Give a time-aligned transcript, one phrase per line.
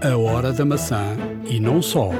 [0.00, 2.10] A hora da maçã e não só.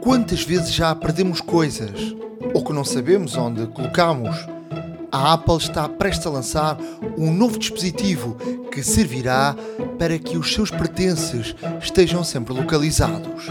[0.00, 2.16] Quantas vezes já perdemos coisas
[2.54, 4.34] ou que não sabemos onde colocamos?
[5.12, 6.78] A Apple está prestes a lançar
[7.18, 8.36] um novo dispositivo
[8.72, 9.54] que servirá
[9.98, 13.48] para que os seus pertences estejam sempre localizados.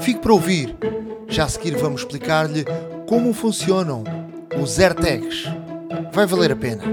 [0.00, 0.76] Fique para ouvir.
[1.28, 2.64] Já a seguir vamos explicar-lhe
[3.06, 4.02] como funcionam
[4.60, 5.61] os AirTags.
[6.12, 6.84] Vai valer a pena.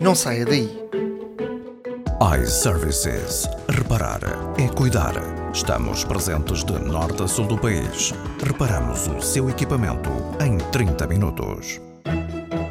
[0.00, 0.68] Não saia daí.
[2.42, 3.48] iServices.
[3.68, 4.20] Reparar
[4.58, 5.14] é cuidar.
[5.52, 8.12] Estamos presentes de norte a sul do país.
[8.44, 10.10] Reparamos o seu equipamento
[10.44, 11.80] em 30 minutos.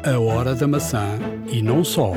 [0.04, 1.18] A hora da maçã
[1.50, 2.12] e não só.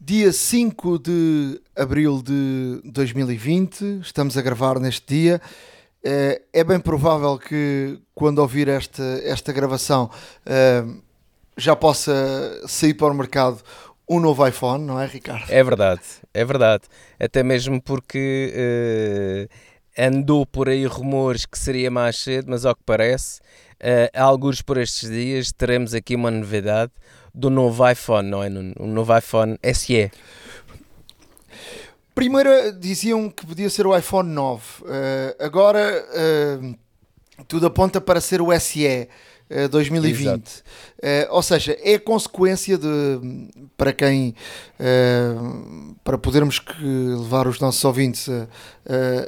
[0.00, 5.40] Dia 5 de abril de 2020, estamos a gravar neste dia.
[6.02, 10.10] Eh, É bem provável que quando ouvir esta, esta gravação
[10.44, 10.82] eh,
[11.60, 12.12] já possa
[12.66, 13.62] sair para o mercado
[14.08, 15.44] um novo iPhone, não é, Ricardo?
[15.48, 16.02] É verdade,
[16.34, 16.84] é verdade.
[17.18, 19.48] Até mesmo porque eh,
[20.08, 23.40] andou por aí rumores que seria mais cedo, mas ao que parece,
[23.78, 26.90] eh, alguns por estes dias teremos aqui uma novidade
[27.32, 28.48] do novo iPhone, não é?
[28.80, 30.10] Um novo iPhone SE.
[32.12, 36.04] Primeiro diziam que podia ser o iPhone 9, eh, agora
[37.46, 39.08] tudo aponta para ser o SE.
[39.50, 40.50] Eh, 2020, Exato.
[41.02, 42.88] Eh, ou seja, é consequência de
[43.76, 44.34] para quem
[44.78, 45.34] eh,
[46.04, 48.42] para podermos que levar os nossos ouvintes a,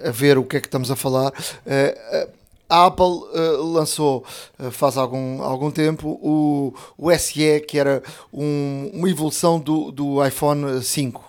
[0.05, 1.33] a- a ver o que é que estamos a falar.
[1.67, 2.29] eh,
[2.69, 4.25] a Apple eh, lançou
[4.59, 10.27] eh, faz algum, algum tempo o, o SE, que era um- uma evolução do, do
[10.27, 11.23] iPhone 5.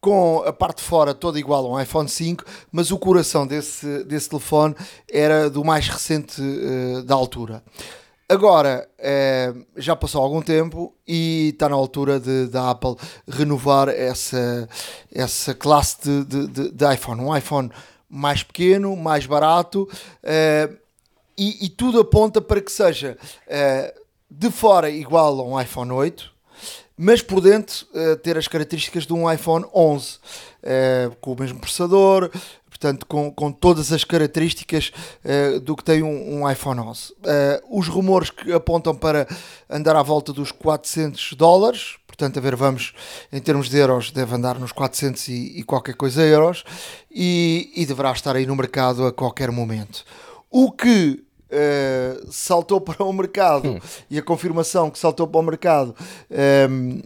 [0.00, 4.02] Com a parte de fora toda igual a um iPhone 5, mas o coração desse,
[4.04, 4.74] desse telefone
[5.12, 7.62] era do mais recente eh, da altura.
[8.26, 12.96] Agora, eh, já passou algum tempo e está na altura de, da Apple
[13.28, 14.66] renovar essa,
[15.12, 17.20] essa classe de, de, de- de iPhone.
[17.20, 17.70] Um iPhone
[18.08, 19.86] mais pequeno, mais barato
[20.22, 20.70] eh,
[21.36, 23.18] e, e tudo aponta para que seja
[24.30, 26.29] de fora igual a um iPhone 8,
[27.02, 30.18] mas por dentro eh, ter as características de um iPhone 11,
[30.62, 32.30] eh, com o mesmo processador,
[32.68, 34.92] portanto, com, com todas as características
[35.24, 37.14] eh, do que tem um, um iPhone 11.
[37.24, 39.26] Eh, os rumores que apontam para
[39.68, 42.92] andar à volta dos 400 dólares, portanto, a ver, vamos,
[43.32, 46.64] em termos de euros, deve andar nos 400 e, e qualquer coisa euros,
[47.10, 50.04] e, e deverá estar aí no mercado a qualquer momento.
[50.50, 53.80] O que eh, saltou para o mercado.
[54.10, 55.94] E a confirmação que saltou para o mercado
[56.30, 57.00] ehm,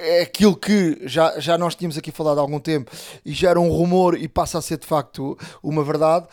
[0.00, 2.90] é aquilo que já, já nós tínhamos aqui falado há algum tempo
[3.24, 6.26] e já era um rumor e passa a ser de facto uma verdade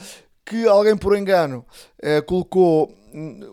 [0.46, 1.66] que alguém por engano
[2.02, 2.92] eh, colocou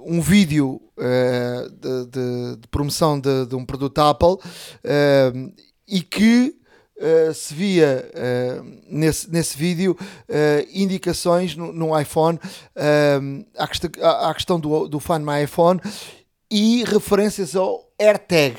[0.04, 4.36] um vídeo eh, de, de- de promoção de, de um produto Apple
[4.82, 5.32] eh,
[5.86, 6.56] e que
[7.02, 9.96] eh, se via eh, nesse, nesse vídeo
[10.28, 12.38] eh, indicações no, no iPhone
[13.58, 15.80] à, questão, à, questão do, do Find My iPhone
[16.50, 18.56] e referências ao AirTag.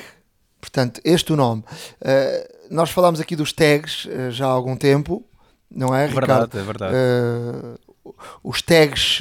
[0.60, 1.64] Portanto, este é o nome.
[2.70, 5.22] Nós falámos aqui dos tags já há algum tempo,
[5.70, 6.50] não é, Ricardo?
[6.52, 6.96] Verdade, é verdade.
[8.42, 9.20] Os tags,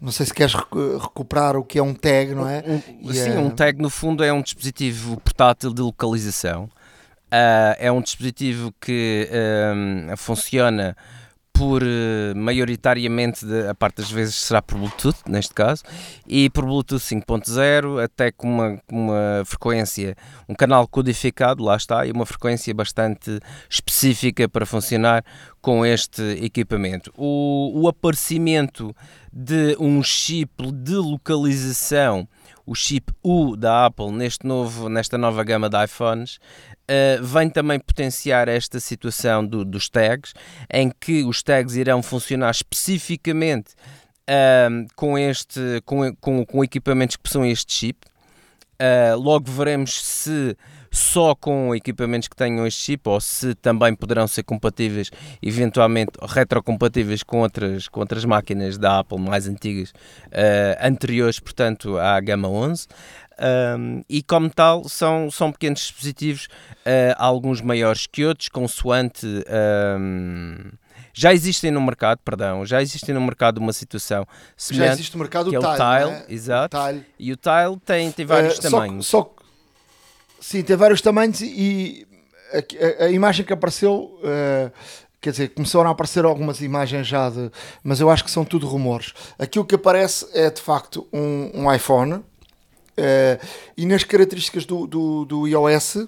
[0.00, 2.62] não sei se queres recu- recuperar o que é um tag, não é?
[2.66, 6.68] Um, sim, eh, um tag no fundo é um dispositivo portátil de localização.
[7.34, 10.94] Ah, é um dispositivo que ahm, funciona
[11.50, 15.82] por eh, maioritariamente de- a parte das vezes será por Bluetooth neste caso
[16.26, 20.14] e por Bluetooth 5.0 até com uma, uma frequência
[20.48, 23.38] um canal codificado lá está e uma frequência bastante
[23.70, 25.24] específica para funcionar
[25.60, 27.12] com este equipamento.
[27.16, 28.94] O, o aparecimento
[29.32, 32.28] de um chip de localização
[32.64, 36.38] o chip U da Apple neste novo, nesta nova gama de iPhones
[36.88, 40.34] eh, vem também potenciar esta situação do- dos tags,
[40.72, 43.74] em que os tags irão funcionar especificamente
[44.28, 47.98] ahm, com, este, com, com, com equipamentos que possuem este chip.
[48.80, 50.56] Uh, logo veremos se
[50.90, 55.08] só com equipamentos que tenham este chip ou se também poderão ser compatíveis,
[55.40, 62.20] eventualmente retrocompatíveis com outras, com outras máquinas da Apple mais antigas, uh, anteriores, portanto, à
[62.20, 62.88] gama 11.
[63.78, 66.46] Um, e como tal, são, são pequenos dispositivos,
[66.86, 69.26] uh, alguns maiores que outros, consoante.
[69.98, 70.56] um,
[71.14, 75.20] já existem no mercado, perdão, já existem no mercado uma situação Já semelhante, existe no
[75.20, 76.24] mercado que é o o Tile, não Tile, é?
[76.34, 76.76] exato.
[76.76, 77.06] O Tile.
[77.18, 79.06] e o Tile tem, tem vários que- tamanhos.
[79.06, 79.34] Só,
[80.40, 82.06] sim, tem vários tamanhos e
[82.52, 84.70] a, a- a imagem que apareceu, eh,
[85.20, 87.50] quer dizer, começaram a aparecer algumas imagens já de,
[87.84, 89.12] mas eu acho que são tudo rumores.
[89.38, 92.22] Aquilo que aparece é de facto um, um iPhone
[92.98, 93.46] uh,
[93.76, 96.06] e nas características do, do, do iOS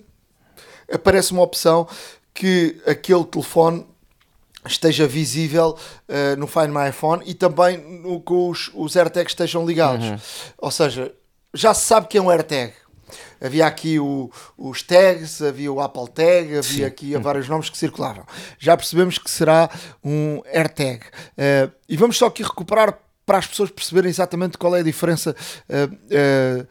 [0.93, 1.89] aparece uma opção
[2.33, 3.87] que aquele telefone
[4.67, 5.79] esteja visível
[6.09, 10.07] uh, no Find My iPhone e também no, com os, os AirTags estejam ligados.
[10.07, 10.19] Uhum.
[10.59, 11.13] Ou seja,
[11.53, 12.73] já se sabe que é um AirTag.
[13.41, 16.85] Havia aqui o, os tags, havia o Apple Tag, havia Sim.
[16.85, 18.25] aqui vários nomes que circulavam.
[18.59, 19.69] Já percebemos que será
[20.03, 21.05] um AirTag.
[21.07, 25.35] Uh, e vamos só aqui recuperar para as pessoas perceberem exatamente qual é a diferença
[25.69, 26.67] uh,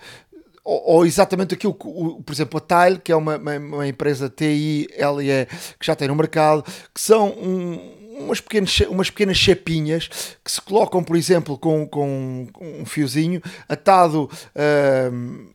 [0.63, 3.87] ou, ou, exatamente aquilo que, o, por exemplo, a Tile, que é uma, uma, uma
[3.87, 5.45] empresa TI, LE,
[5.77, 6.63] que já tem no mercado,
[6.93, 10.07] que são um, umas, pequenas, umas pequenas chapinhas
[10.43, 14.29] que se colocam, por exemplo, com, com um fiozinho atado.
[14.55, 15.53] Uh,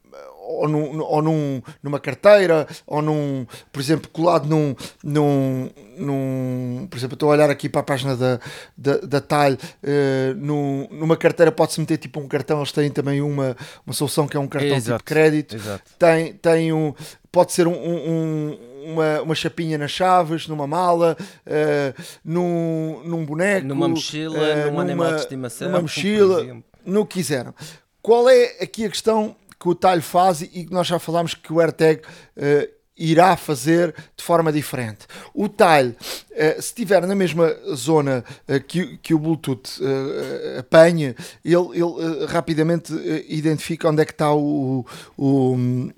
[0.48, 4.74] ou, num, ou num, numa carteira, ou num, por exemplo, colado num,
[5.04, 8.40] num, num por exemplo, estou a olhar aqui para a página da,
[8.76, 13.20] da, da Tile, uh, num, numa carteira pode-se meter tipo um cartão, eles têm também
[13.20, 13.54] uma,
[13.86, 15.82] uma solução que é um cartão exato, tipo de crédito, exato.
[15.98, 16.94] Tem, tem um,
[17.30, 21.14] pode ser um, um, uma, uma chapinha nas chaves, numa mala,
[21.46, 27.04] uh, num, num boneco, numa mochila, uh, num numa, animal de estimação, numa mochila, no
[27.04, 27.54] que quiseram.
[28.00, 31.52] Qual é aqui a questão que o talho faz e que nós já falámos que
[31.52, 35.06] o AirTag uh, irá fazer de forma diferente.
[35.32, 41.14] O talho, uh, se estiver na mesma zona uh, que, que o Bluetooth uh, apanha,
[41.44, 42.92] ele, ele rapidamente
[43.28, 44.84] identifica onde é que está o,
[45.16, 45.92] o,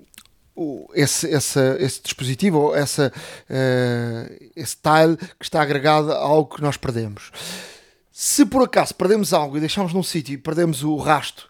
[0.93, 3.11] esse, esse, esse, dispositivo ou essa,
[4.55, 7.31] esse tile que está agregado a algo que nós perdemos.
[8.11, 11.49] Se por acaso perdemos algo e deixamos num sítio e perdemos o rasto,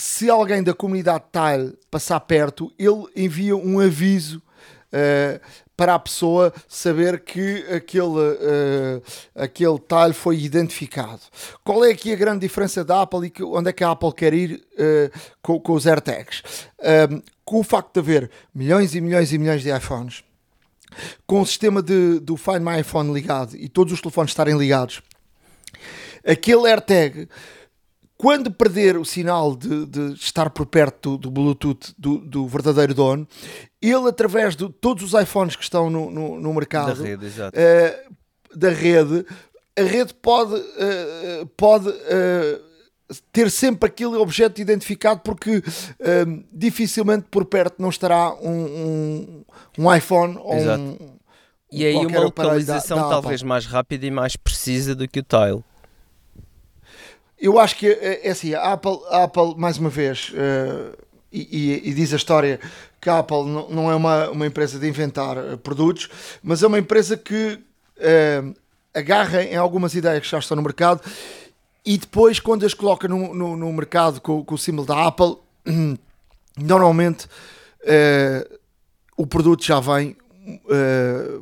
[0.00, 5.40] se alguém da comunidade Tile passar perto, ele envia um aviso uh,
[5.76, 9.02] para a pessoa saber que aquele, uh,
[9.34, 11.20] aquele Tile foi identificado.
[11.62, 14.12] Qual é aqui a grande diferença da Apple e que, onde é que a Apple
[14.14, 16.42] quer ir uh, com, com, os AirTags?
[17.10, 20.24] Um, com o facto de haver milhões e milhões e milhões de iPhones,
[21.26, 25.02] com o sistema de, do Find My iPhone ligado e todos os telefones estarem ligados,
[26.24, 27.28] aquele AirTag
[28.20, 32.92] quando perder o sinal de, de estar por perto do, do Bluetooth do, do, verdadeiro
[32.92, 33.26] dono,
[33.80, 38.14] ele, através de todos os iPhones que estão no, no, no mercado, da rede, uh,
[38.54, 39.24] da rede,
[39.74, 42.60] a rede pode, uh, pode uh,
[43.32, 45.62] ter sempre aquele objeto identificado, porque
[46.52, 49.44] dificilmente por perto não estará um, um,
[49.78, 50.82] um iPhone ou Exato.
[50.82, 51.18] um.
[51.72, 55.22] E aí uma localização da, da talvez mais rápida e mais precisa do que o
[55.22, 55.64] Tile.
[57.40, 60.94] Eu acho que é, é assim, a Apple, a Apple mais uma vez, uh,
[61.32, 62.60] e, e, diz a história
[63.00, 66.10] que a Apple não, é uma, uma empresa de inventar uh, produtos,
[66.42, 67.58] mas é uma empresa que
[67.96, 68.54] uh,
[68.92, 71.00] agarra em algumas ideias que já estão no mercado
[71.86, 75.36] e depois, quando as coloca no, no, no mercado com, com, o símbolo da Apple,
[76.58, 77.26] normalmente
[79.16, 80.14] o produto já vem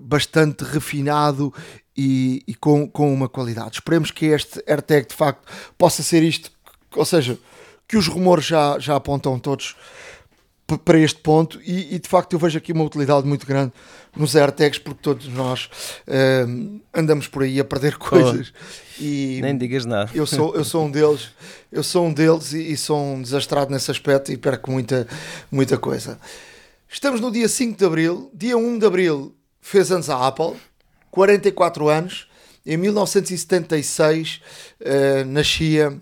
[0.00, 1.52] bastante refinado
[1.98, 3.74] e, e, com, com uma qualidade.
[3.74, 5.42] Esperemos que este AirTag de facto
[5.76, 6.52] possa ser isto,
[6.94, 7.36] ou seja,
[7.88, 9.74] que os rumores já, já apontam todos
[10.84, 13.72] para este ponto e, e, de facto eu vejo aqui uma utilidade muito grande
[14.14, 15.70] nos AirTags porque todos nós
[16.06, 20.10] uh, andamos por aí a perder coisas oh, e nem digas nada.
[20.14, 21.30] eu sou, eu sou um deles
[21.72, 25.08] eu sou um deles e, e, sou um desastrado nesse aspecto e perco muita,
[25.50, 26.18] muita coisa.
[26.86, 30.54] Estamos no dia 5 de Abril dia 1 de Abril fez anos a Apple
[31.10, 32.28] 44 anos,
[32.66, 34.40] em 1976
[34.80, 35.98] uh, nascia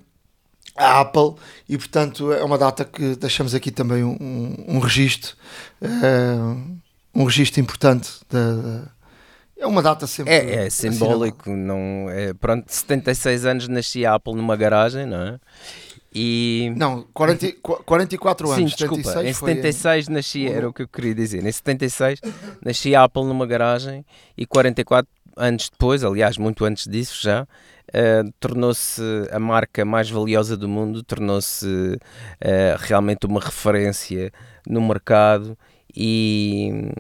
[0.77, 1.35] a Apple
[1.69, 5.35] e portanto é uma data que deixamos aqui também um, um, um registro
[5.81, 6.79] uh,
[7.15, 8.83] um registro importante da, da,
[9.57, 14.35] é uma data sempre é, é simbólico não é pronto 76 anos nascia a Apple
[14.35, 15.41] numa garagem não é
[16.15, 16.73] e...
[16.77, 17.53] Não, 40,
[17.85, 18.71] 44 anos.
[18.71, 21.45] Sim, desculpa, em 76 nasci, era o que eu queria dizer.
[21.45, 22.21] Em 76
[22.65, 24.05] nasci a Apple numa garagem
[24.37, 30.57] e 44 anos depois, aliás, muito antes disso já, uh, tornou-se a marca mais valiosa
[30.57, 31.99] do mundo, tornou-se uh,
[32.79, 34.33] realmente uma referência
[34.67, 35.57] no mercado
[35.95, 36.91] e,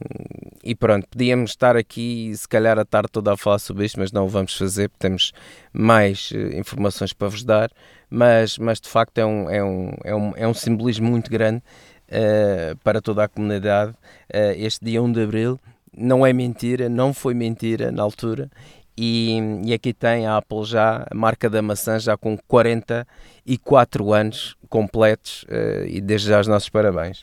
[0.65, 4.11] e, pronto, podíamos estar aqui se calhar a tarde toda a falar sobre isto, mas
[4.11, 5.33] não o vamos fazer, porque temos
[5.73, 7.71] mais uh, informações para vos dar,
[8.11, 11.63] mas, mas de facto é um, é um, é um, é um simbolismo muito grande
[12.09, 15.61] uh, para toda a comunidade uh, este dia 1 de Abril.
[15.97, 18.51] Não é mentira, não foi mentira na altura,
[18.99, 24.57] e, e, aqui tem a Apple já, a marca da maçã, já com 44 anos
[24.71, 25.45] completos,
[25.87, 27.23] e desde já os nossos parabéns.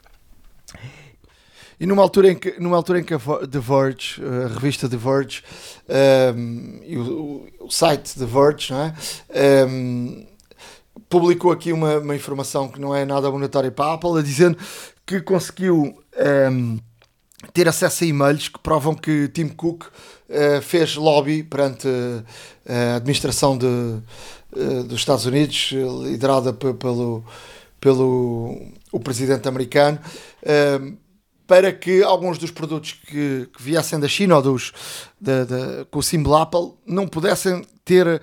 [1.79, 4.97] e numa altura em que, numa altura em que a The Verge, a revista The
[4.97, 5.43] Verge
[6.35, 8.93] um, e o, o, site The Verge, não é?
[9.67, 10.27] Um,
[11.09, 14.57] publicou aqui uma, uma, informação que não é nada monetária para a Apple, dizendo
[15.05, 15.93] que conseguiu
[16.51, 16.79] um,
[17.51, 22.23] ter acesso a e-mails que provam que Tim Cook uh, fez lobby perante uh,
[22.67, 25.71] a administração de, uh, dos Estados Unidos,
[26.03, 27.23] liderada pelo,
[27.79, 29.99] pelo o presidente americano,
[31.47, 34.71] para que alguns dos produtos que, que viessem da China ou dos,
[35.19, 38.21] da, da, com o símbolo Apple não pudessem ter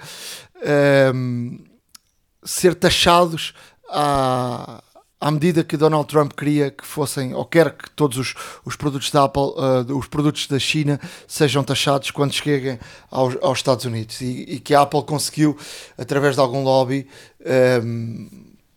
[2.44, 3.54] ser taxados
[3.88, 4.82] à,
[5.20, 9.10] à medida que Donald Trump queria que fossem, ou quer que todos os, os produtos
[9.10, 12.78] da Apple, uh, os produtos da China, sejam taxados quando cheguem
[13.10, 14.20] aos, aos Estados Unidos.
[14.22, 15.56] E, e, que a Apple conseguiu,
[15.98, 17.06] através de algum lobby,
[17.40, 18.28] um, ehm,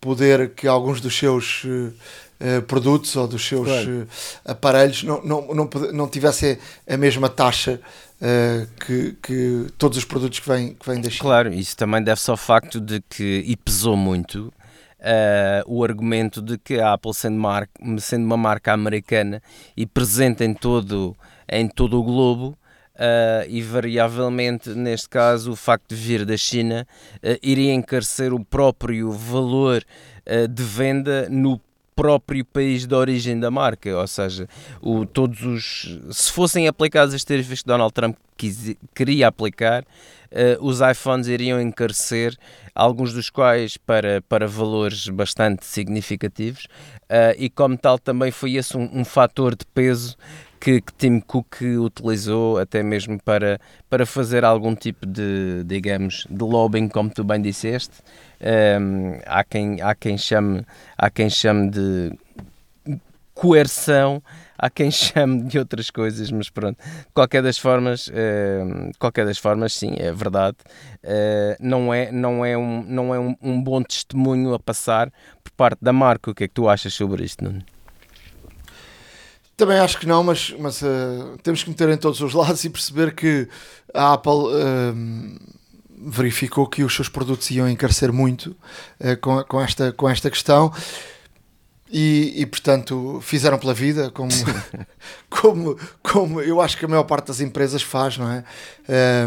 [0.01, 4.08] poder que alguns dos seus uh, produtos ou dos seus claro.
[4.43, 7.79] aparelhos não, não, não, não tivessem a mesma taxa
[8.23, 11.21] Uh, que, que, todos os produtos que vêm, que vêm da China.
[11.21, 14.45] Claro, isso também deve-se ao facto de que, e pesou muito,
[14.99, 17.67] uh, o argumento de que a Apple, sendo, mar,
[17.99, 19.43] sendo uma marca americana
[19.75, 21.13] e presente em todo,
[21.51, 22.57] em todo o globo,
[22.95, 26.87] uh, e variavelmente, neste caso, o facto de vir da China
[27.41, 29.83] iria encarecer o próprio valor
[30.49, 31.59] de venda no
[31.95, 34.47] próprio país de origem da marca, ou seja,
[34.81, 40.65] o, todos os se fossem aplicados as tarifas que Donald Trump quis, queria aplicar, uh,
[40.65, 42.35] os iPhones iriam encarecer,
[42.73, 46.65] alguns dos quais para, para valores bastante significativos,
[47.03, 50.17] uh, e como tal também foi esse um, um fator de peso
[50.63, 53.59] que, que, Tim Cook utilizou até mesmo para,
[53.89, 57.95] para fazer algum tipo de, digamos, de lobbying, como tu bem disseste.
[58.43, 60.65] Um, ehm, há, quem, há, quem chame,
[60.97, 62.12] há quem chame de
[63.33, 64.21] coerção,
[64.57, 66.77] há quem chame de outras coisas, mas pronto,
[67.13, 70.57] qualquer das formas, uh, qualquer das formas, sim, é verdade,
[71.03, 75.12] uh, não é, não é, um, não é um, um, bom testemunho a passar
[75.43, 76.31] por parte da marca.
[76.31, 77.63] O que é que tu achas sobre isto, Nuno?
[79.55, 82.69] Também acho que não, mas, mas uh, temos que meter em todos os lados e
[82.69, 83.47] perceber que
[83.93, 84.31] a Apple
[85.97, 88.55] verificou que os seus produtos iam encarecer muito
[89.21, 90.71] com, com, esta, com esta questão
[91.93, 94.31] e, e, portanto fizeram pela vida como,
[95.29, 98.43] como, como eu acho que a maior parte das empresas faz, não é?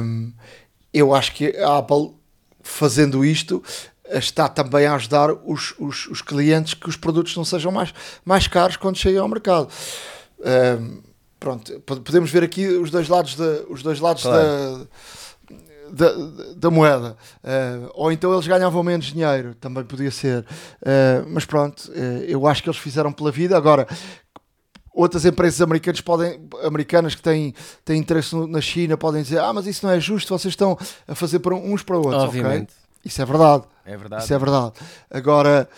[0.01, 0.33] Um,
[0.93, 2.13] eu acho que a Apple
[2.63, 3.63] fazendo isto
[4.11, 7.95] está também a ajudar os, os, os, clientes que os produtos não sejam mais,
[8.25, 9.69] mais caros quando chegam ao mercado.
[10.41, 11.03] Um,
[11.39, 14.79] pronto, podemos ver aqui os dois lados da, os dois lados claro.
[14.79, 14.87] da
[15.93, 16.11] da,
[16.57, 17.17] da moeda.
[17.43, 20.41] Uh, ou então eles ganhavam menos dinheiro, também podia ser.
[20.81, 23.57] Uh, mas pronto, uh, eu acho que eles fizeram pela vida.
[23.57, 23.87] Agora,
[24.93, 29.67] outras empresas americanas, podem, americanas que têm, têm interesse na China podem dizer: Ah, mas
[29.67, 32.25] isso não é justo, vocês estão a fazer para uns para outros.
[32.25, 32.71] Obviamente.
[32.71, 32.87] Okay?
[33.05, 33.65] Isso é verdade.
[33.85, 34.25] É verdade.
[34.25, 34.73] Isso é verdade.
[35.11, 35.69] Agora,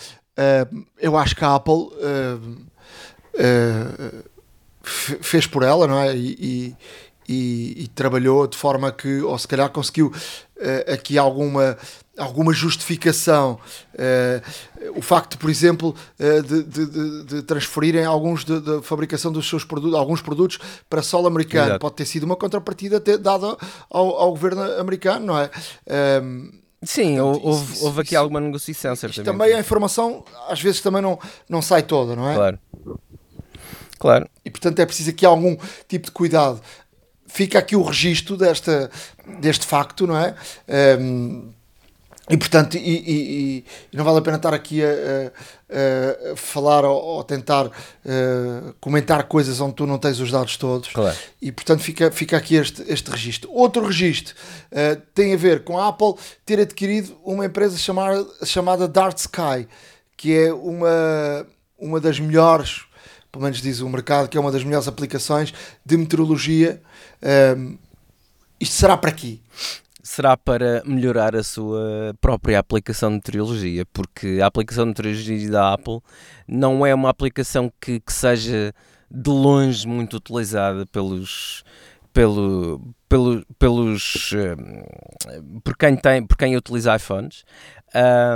[0.99, 1.91] eu acho que a Apple.
[5.21, 6.17] fez por ela, não é?
[6.17, 6.77] E, e
[7.29, 11.77] e, e, trabalhou de forma que, ou se calhar conseguiu uh, aqui alguma,
[12.17, 13.59] alguma justificação.
[13.95, 19.65] Uh, o facto, por exemplo, uh, de, de, de, transferirem alguns da fabricação dos seus
[19.65, 20.59] produtos, alguns produtos
[20.89, 21.81] para solo americano, Exato.
[21.81, 23.57] pode ter sido uma contrapartida dada
[23.91, 25.51] ao, ao, governo americano, não é?
[25.87, 29.27] Um, ehm, Sim, portanto, houve, isso, houve aqui isso, alguma negociação, certamente.
[29.27, 31.19] Também a informação às vezes também não,
[31.49, 32.35] não sai toda, não é?
[32.35, 32.59] Claro.
[33.99, 34.29] Claro.
[34.45, 35.57] E portanto é preciso aqui algum
[35.89, 36.61] tipo de cuidado
[37.29, 38.91] fica aqui o registro desta,
[39.41, 40.35] deste facto, não é?
[40.99, 41.53] Um,
[42.31, 46.85] e portanto, e, e, e, não vale a pena estar aqui a, a, a falar
[46.85, 50.91] ou, ou tentar uh, comentar coisas onde tu não tens os dados todos.
[50.91, 51.17] Claro.
[51.41, 53.51] E portanto fica, fica aqui este, este registro.
[53.51, 54.35] Outro registro
[54.71, 59.67] uh, tem a ver com a Apple ter adquirido uma empresa chamada, chamada Dark Sky,
[60.15, 61.47] que é uma,
[61.79, 62.89] uma das melhores
[63.31, 65.53] pelo menos diz o mercado, que é uma das melhores aplicações
[65.85, 66.83] de meteorologia.
[67.23, 67.79] Um,
[68.61, 69.39] isto será para quê?
[70.03, 75.73] Será para melhorar a sua própria aplicação de meteorologia, porque a aplicação de meteorologia da
[75.75, 76.01] Apple
[76.47, 78.75] não é uma aplicação que, que seja
[79.11, 81.63] de longe muito utilizada pelos,
[82.13, 84.35] pelo, pelo, pelos
[85.65, 87.45] por quem tem por quem utiliza iPhones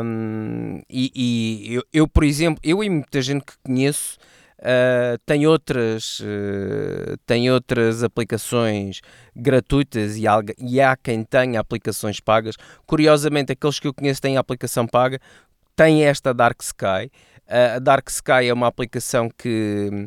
[0.05, 4.19] um, e, e eu, eu, por exemplo eu e muita gente que conheço
[4.63, 9.01] Uh, tem outras uh, tem outras aplicações
[9.35, 10.23] gratuitas e,
[10.57, 12.55] e, há quem tenha aplicações pagas.
[12.87, 15.19] Curiosamente aqueles que eu conheço têm a aplicação paga
[15.75, 17.11] têm esta Dark Sky.
[17.49, 20.07] Uh, a Dark Sky é uma aplicação que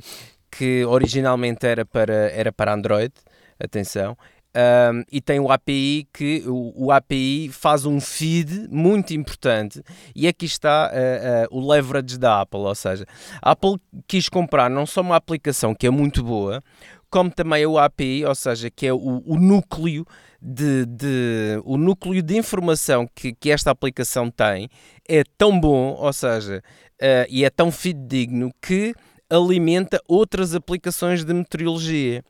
[0.50, 3.14] que originalmente era para, era para Android,
[3.60, 4.18] atenção,
[4.56, 9.84] um, e tem o API que o, o, API faz um feed muito importante
[10.16, 13.06] e aqui está uh, uh, o leverage da Apple, ou seja,
[13.42, 13.76] a Apple
[14.08, 16.64] quis comprar não só uma aplicação que é muito boa,
[17.10, 20.06] como também o API, ou seja, que é o, o núcleo
[20.42, 24.70] de, de, o núcleo de informação que, que esta aplicação tem
[25.08, 26.64] é tão bom, ou seja,
[27.02, 28.94] uh, e é tão fidedigno que
[29.30, 32.24] alimenta outras aplicações de meteorologia.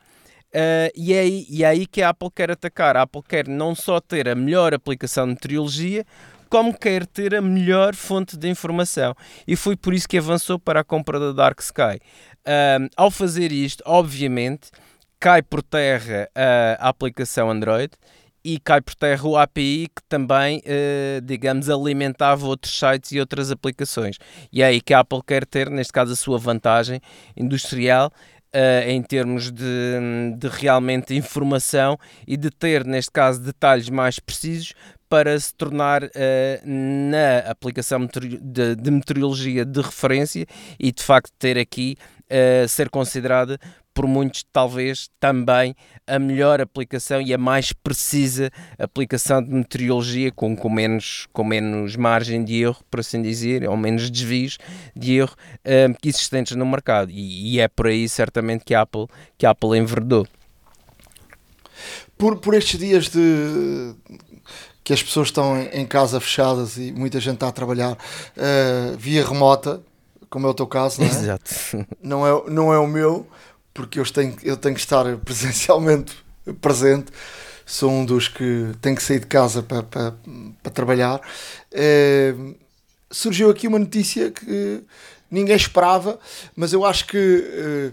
[0.56, 2.96] Uh, e, é aí, e é aí que a Apple quer atacar.
[2.96, 6.06] A Apple quer não só ter a melhor aplicação de meteorologia,
[6.50, 9.14] como quer ter a melhor fonte de informação.
[9.46, 12.00] E foi por isso que avançou para a compra da Dark Sky.
[12.48, 14.70] Uh, ao fazer isto, obviamente,
[15.20, 16.30] cai por terra
[16.80, 17.92] a aplicação Android
[18.46, 23.50] e cai por terra o API que também, uh, digamos, alimentava outros sites e outras
[23.50, 24.20] aplicações.
[24.54, 27.02] E é aí que a Apple quer ter, neste caso, a sua vantagem
[27.36, 28.12] industrial
[28.56, 29.64] uh, em termos de,
[30.38, 34.74] de realmente informação e de ter, neste caso, detalhes mais precisos
[35.10, 36.10] para se tornar uh,
[36.66, 38.08] na aplicação
[38.42, 40.46] de, de, meteorologia de referência
[40.80, 41.96] e de facto ter aqui
[42.68, 43.60] ser considerada
[43.96, 45.74] por muitos talvez também
[46.06, 51.96] a melhor aplicação e a mais precisa aplicação de meteorologia com, com, menos, com menos
[51.96, 54.58] margem de erro, por assim dizer, ou menos desvios
[54.94, 55.34] de erro
[55.66, 57.10] um, existentes no mercado.
[57.10, 60.28] E, e, é por aí certamente que a Apple, que a Apple enverdou.
[62.18, 63.96] Por, por estes dias de
[64.84, 69.26] que as pessoas estão em casa fechadas e muita gente está a trabalhar uh, via
[69.26, 69.82] remota,
[70.30, 71.12] como é o teu caso, não é?
[71.12, 71.52] Exato.
[72.02, 73.28] Não é, não é o meu
[73.74, 76.16] porque eu tenho, eu tenho que estar presencialmente
[76.62, 77.12] presente.
[77.66, 80.14] Sou um dos que tem que sair de casa para, para,
[80.62, 81.20] para trabalhar.
[81.72, 82.34] É,
[83.12, 84.84] surgiu aqui uma notícia que
[85.30, 86.20] ninguém esperava,
[86.56, 87.92] mas eu acho que, eh,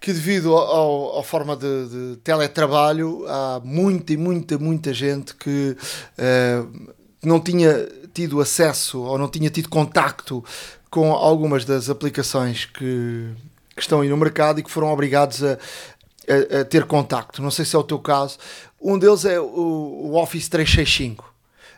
[0.00, 5.76] que devido à forma de, de, teletrabalho, há muita e muita, muita gente que
[6.16, 6.62] é,
[7.22, 10.42] não tinha tido acesso ou não tinha tido contacto
[10.90, 13.30] com algumas das aplicações que,
[13.74, 15.52] que estão aí no mercado e que foram obrigados a,
[16.28, 17.40] a, a ter contacto.
[17.40, 18.38] Não sei se é o teu caso.
[18.80, 21.24] Um deles é o, o Office 365.
[21.24, 21.28] Uh,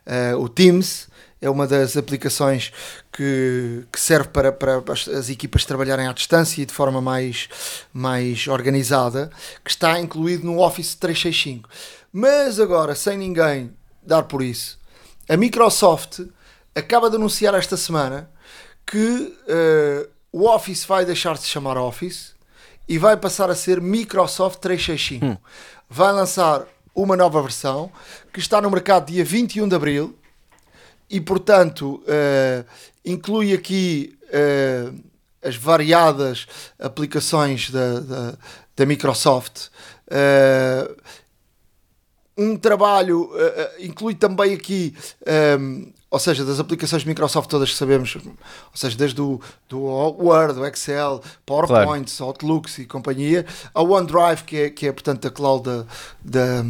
[0.06, 1.08] eh, o Teams
[1.42, 2.72] é uma das aplicações
[3.12, 7.48] que, que serve para, para as, as, equipas trabalharem à distância e de forma mais,
[7.92, 9.30] mais organizada,
[9.64, 11.68] que está incluído no Office 365.
[12.12, 14.78] Mas agora, sem ninguém dar por isso,
[15.28, 16.20] a Microsoft
[16.74, 18.30] acaba de anunciar esta semana
[18.86, 22.34] que uh, o Office vai deixar de se chamar Office
[22.88, 25.24] e vai passar a ser Microsoft 365.
[25.24, 25.36] Hum.
[25.88, 27.90] Vai lançar uma nova versão
[28.32, 30.18] que está no mercado dia 21 de abril
[31.08, 32.64] e, portanto, uh,
[33.04, 34.98] inclui aqui uh,
[35.42, 36.46] as variadas
[36.78, 38.38] aplicações da, da,
[38.76, 39.68] da Microsoft.
[40.06, 40.96] Uh,
[42.36, 43.30] um trabalho
[43.78, 44.96] inclui também aqui
[45.60, 48.32] um, ou seja, das aplicações Microsoft todas que sabemos, ou
[48.74, 52.28] seja, desde o do Word, o Excel, PowerPoint, claro.
[52.28, 55.86] Outlooks e companhia, a OneDrive, que é, que é portanto a cloud da,
[56.22, 56.64] da,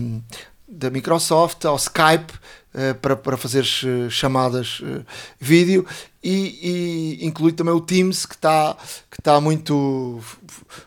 [0.68, 2.32] da Microsoft, ao Skype,
[2.72, 3.64] uh, para, para fazer
[4.08, 5.04] chamadas uh,
[5.40, 5.84] vídeo,
[6.22, 8.76] e, e, inclui também o Teams, que está
[9.10, 10.20] que tá muito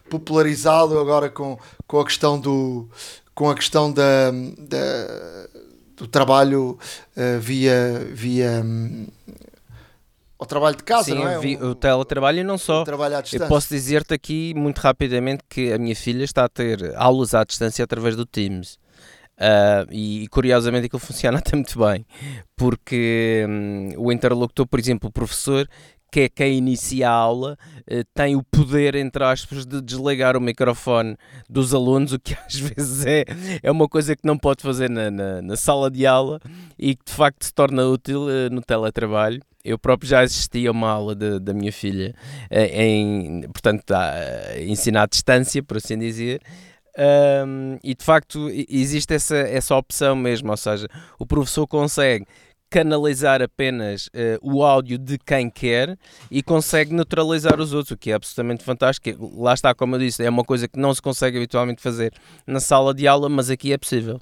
[0.10, 2.88] popularizado agora com, com a questão do
[3.34, 5.50] com a questão da, da
[5.96, 6.78] do trabalho
[7.16, 9.08] uh, via, via um,
[10.38, 11.40] ao trabalho de casa, Sim, não é?
[11.40, 12.84] Vi, o teletrabalho e não só.
[12.84, 13.46] trabalho à distância.
[13.46, 17.44] Eu posso dizer-te aqui muito rapidamente que a minha filha está a ter aulas à
[17.44, 18.78] distância através do Teams.
[19.38, 22.06] Uh, e curiosamente aquilo funciona até muito bem,
[22.56, 25.68] porque um, o interlocutor, por exemplo, o professor,
[26.16, 30.40] que é quem inicia a aula, eh, tem o poder, entre aspas, de desligar o
[30.40, 31.18] microfone
[31.50, 33.26] dos alunos, o que às vezes é,
[33.62, 36.40] é uma coisa que não pode fazer na, na, na sala de aula
[36.80, 39.42] e que de facto se torna útil uh, no teletrabalho.
[39.62, 42.16] Eu próprio já assisti a uma aula de, da minha filha
[42.50, 44.14] uh, em, portanto, a,
[44.62, 46.42] ensinar à distância, por assim dizer.
[46.98, 50.88] Um, e de facto existe essa, essa opção mesmo, ou seja,
[51.20, 52.26] o professor consegue
[52.76, 55.98] canalizar apenas uh, o áudio de quem quer
[56.30, 59.32] e consegue neutralizar os outros, o que é absolutamente fantástico.
[59.42, 62.14] Lá está, como eu disse, é uma coisa que não se consegue habitualmente fazer
[62.46, 64.20] na sala de aula, mas aqui é possível.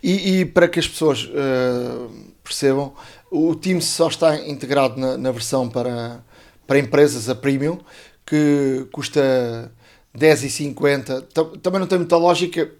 [0.00, 2.08] E, e para que as pessoas uh,
[2.44, 2.94] percebam,
[3.28, 6.22] o Teams só está integrado na, na, versão para,
[6.64, 7.80] para empresas a premium,
[8.24, 9.72] que custa
[10.16, 11.58] 10,50.
[11.60, 12.70] Também não tem muita lógica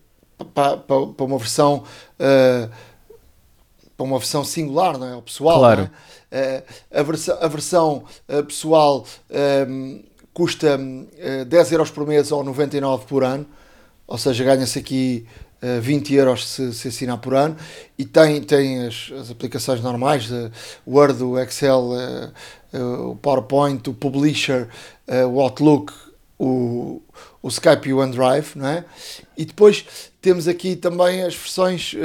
[0.54, 1.82] para, para, para uma versão.
[2.20, 2.88] Uh,
[3.98, 5.16] para uma versão singular, não é?
[5.16, 5.90] O pessoal, claro.
[6.30, 6.62] É?
[6.94, 12.44] A versão, a versão uh, pessoal um, ehm, custa uh, 10 euros por mês ou
[12.44, 13.44] 99 por ano,
[14.06, 15.26] ou seja, ganha-se aqui
[15.61, 17.56] uh, 20 euros se, se assinar por ano,
[17.98, 20.48] e tem, tem as, as aplicações normais, de
[20.87, 24.68] Word, o Excel, uh, uh, o PowerPoint, o Publisher,
[25.28, 25.92] o Outlook,
[26.38, 27.02] o,
[27.42, 28.84] o Skype e o OneDrive, não é?
[29.37, 29.84] E depois
[30.20, 31.96] temos aqui também as versões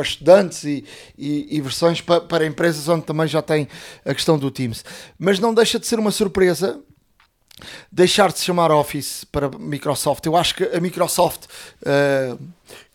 [0.00, 0.84] para estudantes e,
[1.18, 3.68] e, e versões para, para empresas onde também já tem
[4.04, 4.82] a questão do Teams.
[5.18, 6.80] Mas não deixa de ser uma surpresa
[7.92, 10.24] deixar de chamar Office para Microsoft.
[10.24, 11.44] Eu acho que a Microsoft,
[11.82, 12.42] uh,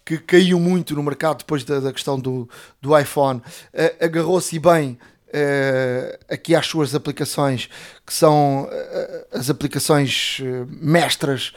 [0.03, 2.49] que caiu muito no mercado depois da, da questão do,
[2.81, 7.67] do iPhone, uh, agarrou-se bem Uh, aqui às suas aplicações,
[8.05, 11.51] que são uh, as aplicações uh, mestras.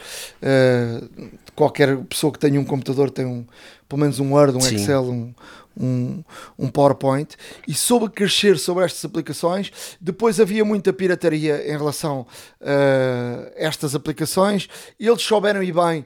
[1.54, 3.46] qualquer pessoa que tenha um computador tem um,
[3.88, 4.76] pelo menos um Word, um Sim.
[4.76, 5.34] Excel, um,
[5.80, 6.24] um,
[6.58, 9.72] um, PowerPoint e soube crescer sobre estas aplicações.
[10.00, 12.26] Depois havia muita pirataria em relação
[12.60, 14.68] a estas aplicações.
[14.98, 16.04] Eles souberam e bem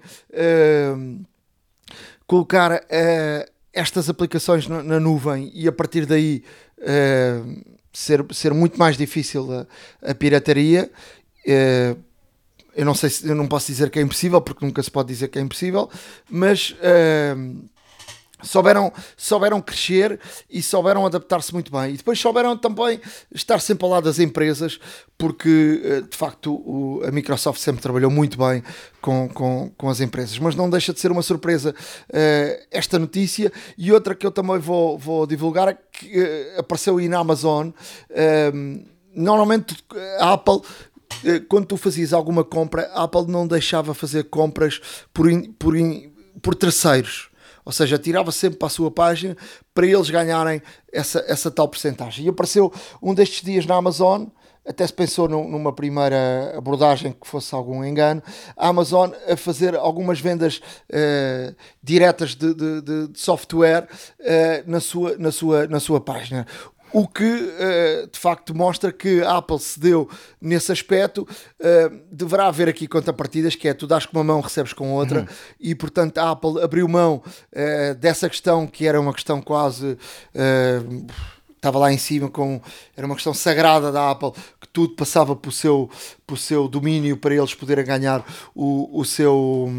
[2.26, 2.84] colocar
[3.72, 6.44] estas aplicações na, na, nuvem e a partir daí
[6.78, 10.90] uh, ser, ser muito mais difícil a, a pirataria.
[12.74, 15.08] Eu não sei se eu não posso dizer que é impossível, porque nunca se pode
[15.08, 15.90] dizer que é impossível,
[16.30, 17.68] mas uh,
[18.42, 20.18] souberam, souberam crescer
[20.50, 21.94] e souberam adaptar-se muito bem.
[21.94, 23.00] E depois souberam também
[23.32, 24.78] estar sempre ao lado das empresas,
[25.16, 28.62] porque eh, de facto a Microsoft sempre trabalhou muito bem
[29.00, 30.38] com, com, com as empresas.
[30.38, 33.52] Mas não deixa de ser uma surpresa uh, esta notícia.
[33.78, 37.68] E outra que eu também vou, vou divulgar é que uh, apareceu aí na Amazon.
[37.68, 39.76] Uh, normalmente
[40.18, 40.62] a Apple
[41.48, 44.80] quando tu fazias alguma compra, a Apple não deixava fazer compras
[45.12, 47.30] por, in, por, in, por terceiros
[47.64, 49.36] ou seja, tirava sempre para a sua página
[49.72, 50.60] para eles ganharem
[50.92, 52.26] essa, essa tal porcentagem.
[52.26, 54.26] E apareceu um destes dias na Amazon,
[54.66, 58.22] até se pensou numa primeira abordagem que fosse algum engano,
[58.56, 63.88] a Amazon a fazer algumas vendas uh, diretas de, de, de software
[64.20, 66.46] uh, na, sua, na, sua, na sua página.
[66.92, 70.08] O que uh, de facto mostra que a Apple cedeu
[70.40, 71.26] nesse aspecto.
[71.58, 75.20] Uh, deverá haver aqui contrapartidas, que é tu dás com uma mão, recebes com outra,
[75.20, 75.26] uhum.
[75.58, 79.96] e portanto a Apple abriu mão uh, dessa questão que era uma questão quase.
[81.56, 82.60] Estava lá em cima com.
[82.96, 85.88] Era uma questão sagrada da Apple, que tudo passava por seu,
[86.26, 89.70] por seu domínio para eles poderem ganhar o, o seu,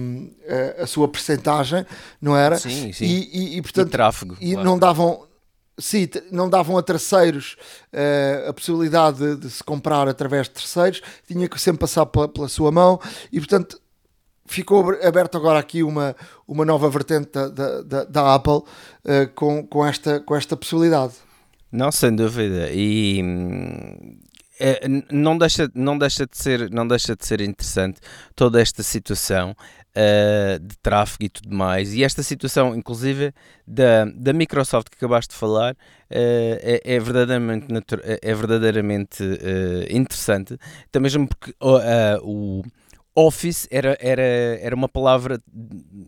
[0.82, 1.86] a sua percentagem,
[2.22, 2.58] não era?
[2.58, 3.04] Sim, sim.
[3.04, 3.90] E, e, e portanto.
[3.90, 4.38] E tráfego.
[4.40, 4.66] E claro.
[4.66, 5.28] não davam
[5.78, 7.56] sim, não davam a terceiros
[7.94, 12.28] uh, a possibilidade de, de, se comprar através de terceiros, tinha que sempre passar pela,
[12.28, 13.00] pela sua mão
[13.32, 13.80] e, portanto,
[14.46, 16.16] ficou aberto agora aqui uma,
[16.48, 18.64] uma nova vertente da, da, da Apple uh,
[19.34, 21.14] com, com, esta, com esta possibilidade.
[21.72, 22.70] Não, sem dúvida.
[22.72, 23.22] E
[24.60, 28.00] é, não, deixa, não, deixa de ser, não deixa de ser interessante
[28.36, 29.56] toda esta situação
[29.96, 31.94] uh, de tráfego e tudo mais.
[31.94, 33.34] E esta situação, inclusive,
[33.66, 35.76] da, da Microsoft que acabaste de falar, uh,
[36.10, 37.68] é, é, verdadeiramente,
[38.22, 41.54] é verdadeiramente uh, interessante, até mesmo porque
[42.22, 42.64] o
[43.16, 45.40] Office era, era, era uma palavra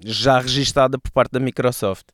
[0.04, 2.06] já registada por parte da Microsoft,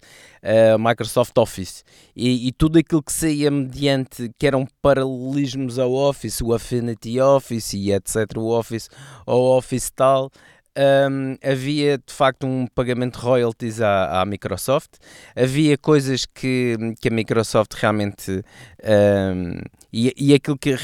[0.44, 6.42] uh, Microsoft Office, e, e, tudo aquilo que saía mediante, que eram paralelismos ao Office,
[6.42, 8.90] o Affinity Office e etc, o Office
[9.26, 10.30] ou Office tal,
[10.78, 14.96] um, havia de facto um pagamento de royalties à, à, Microsoft,
[15.36, 18.44] havia coisas que, que a Microsoft realmente
[18.84, 19.60] um,
[19.92, 20.76] e, e aquilo que,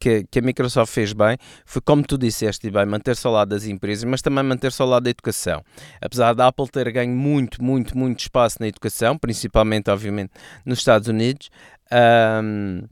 [0.00, 3.64] que, que, a Microsoft fez bem foi, como tu disseste bem, manter-se ao lado das
[3.66, 5.62] empresas, mas também manter-se ao lado da educação.
[6.00, 10.32] Apesar da Apple ter ganho muito, muito, muito espaço na educação, principalmente, obviamente,
[10.64, 11.48] nos Estados Unidos.
[12.42, 12.82] Um,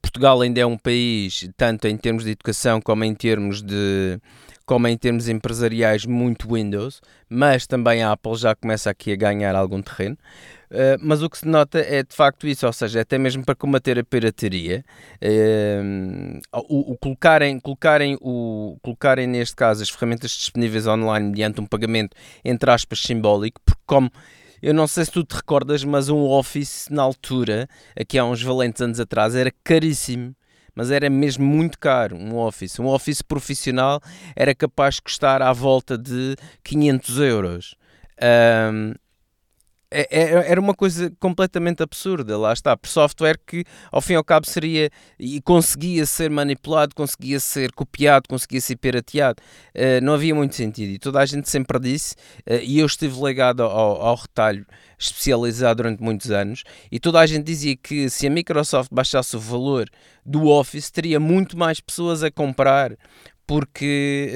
[0.00, 4.18] Portugal ainda é um país, tanto em termos de educação como em termos de,
[4.66, 9.54] como em termos empresariais, muito Windows, mas também a Apple já começa aqui a ganhar
[9.54, 10.16] algum terreno.
[10.70, 13.54] Uh, mas o que se nota é de facto isso, ou seja, até mesmo para
[13.54, 14.84] combater a pirataria,
[15.22, 21.66] uh, o, o, colocarem, colocarem, o, colocarem neste caso as ferramentas disponíveis online mediante um
[21.66, 24.10] pagamento entre aspas simbólico, porque como
[24.60, 28.42] eu não sei se tu te recordas, mas um Office na altura, aqui há uns
[28.42, 30.34] valentes anos atrás, era caríssimo
[30.74, 32.78] mas era mesmo muito caro um Office.
[32.78, 34.00] Um Office profissional
[34.34, 37.76] era capaz de custar à volta de 500 euros.
[38.72, 38.94] Um,
[40.10, 44.46] era uma coisa completamente absurda, lá está, por software que ao fim e ao cabo
[44.46, 49.40] seria e conseguia ser manipulado, conseguia ser copiado, conseguia ser pirateado,
[49.74, 50.90] uh, não havia muito sentido.
[50.90, 52.14] E toda a gente sempre disse,
[52.48, 54.66] uh, e eu estive ligado ao, ao retalho
[54.98, 59.40] especializado durante muitos anos, e toda a gente dizia que se a Microsoft baixasse o
[59.40, 59.88] valor
[60.24, 62.96] do Office, teria muito mais pessoas a comprar
[63.46, 64.30] porque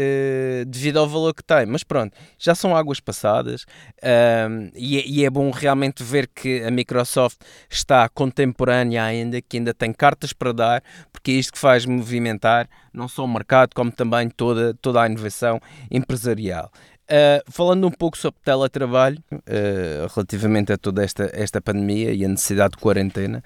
[0.62, 1.66] uh, devido ao valor que tem.
[1.66, 6.62] Mas pronto, já são águas passadas uh, e, é, e, é bom realmente ver que
[6.62, 7.38] a Microsoft
[7.71, 12.68] está contemporânea ainda, que ainda tem cartas para dar, porque é isto que faz movimentar
[12.92, 16.71] não só o mercado, como também toda, toda a inovação empresarial.
[17.11, 22.29] Uh, falando um pouco sobre teletrabalho, uh, relativamente a toda esta, esta pandemia e a
[22.29, 23.42] necessidade de quarentena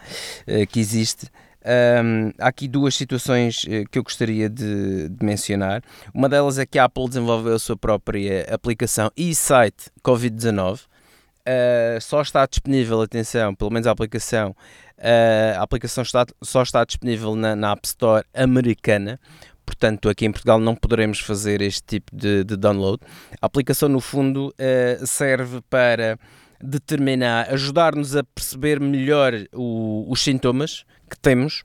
[0.49, 1.29] uh, que existe,
[1.65, 5.83] um, há aqui duas situações que eu gostaria de, de, mencionar.
[6.13, 10.81] Uma delas é que a Apple desenvolveu a sua própria aplicação eSight Covid-19.
[12.01, 14.57] só está disponível, atenção, pelo menos a aplicação,
[15.57, 19.21] a aplicação está, só está disponível na, na App Store americana,
[19.65, 23.01] portanto aqui em Portugal não poderemos fazer este tipo de, de download.
[23.41, 26.19] A aplicação no fundo uh, serve para
[26.61, 31.63] determinar, ajudar-nos a perceber melhor o, os sintomas que temos,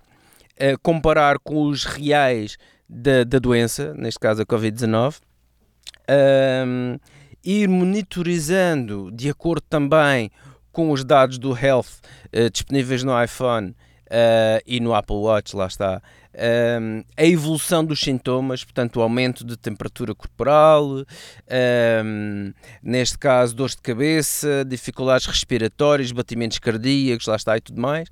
[0.81, 2.57] comparar com os reais
[2.87, 5.19] da, da doença, neste caso a Covid-19,
[6.09, 6.97] um,
[7.43, 10.31] ir monitorizando de acordo também
[10.71, 12.01] com os dados do Health
[12.33, 16.01] uh, disponíveis no iPhone uh, e no Apple Watch, lá está,
[16.37, 21.03] um, a evolução dos sintomas, portanto, o aumento de temperatura corporal,
[22.05, 28.07] um, neste caso, dores de cabeça, dificuldades respiratórias, batimentos cardíacos, lá está e tudo mais.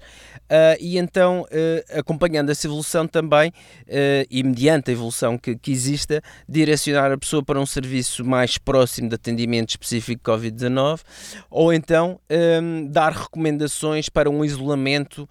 [0.46, 5.72] Uh, e então, uh, acompanhando essa evolução também, uh, e mediante a evolução que, que
[5.72, 11.02] exista, direcionar a pessoa para um serviço mais próximo de atendimento específico Covid-19,
[11.50, 12.20] ou então
[12.62, 15.28] um, dar recomendações para um isolamento,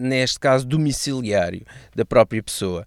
[0.00, 2.84] neste caso domiciliário, da própria pessoa.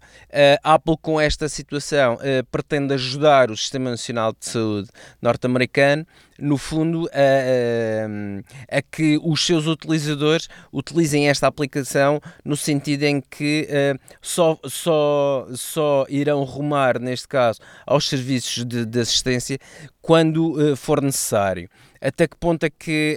[0.62, 2.18] A Apple, com esta situação,
[2.52, 4.88] pretende ajudar o Sistema Nacional de Saúde
[5.20, 6.06] norte-americano
[6.38, 13.68] no fundo, a, a, que os seus utilizadores utilizem esta aplicação no sentido em que
[13.70, 19.58] uh, só, só, só irão rumar, neste caso, aos serviços de, de assistência
[20.02, 21.68] quando uh, for necessário.
[22.00, 23.16] Até que ponto é que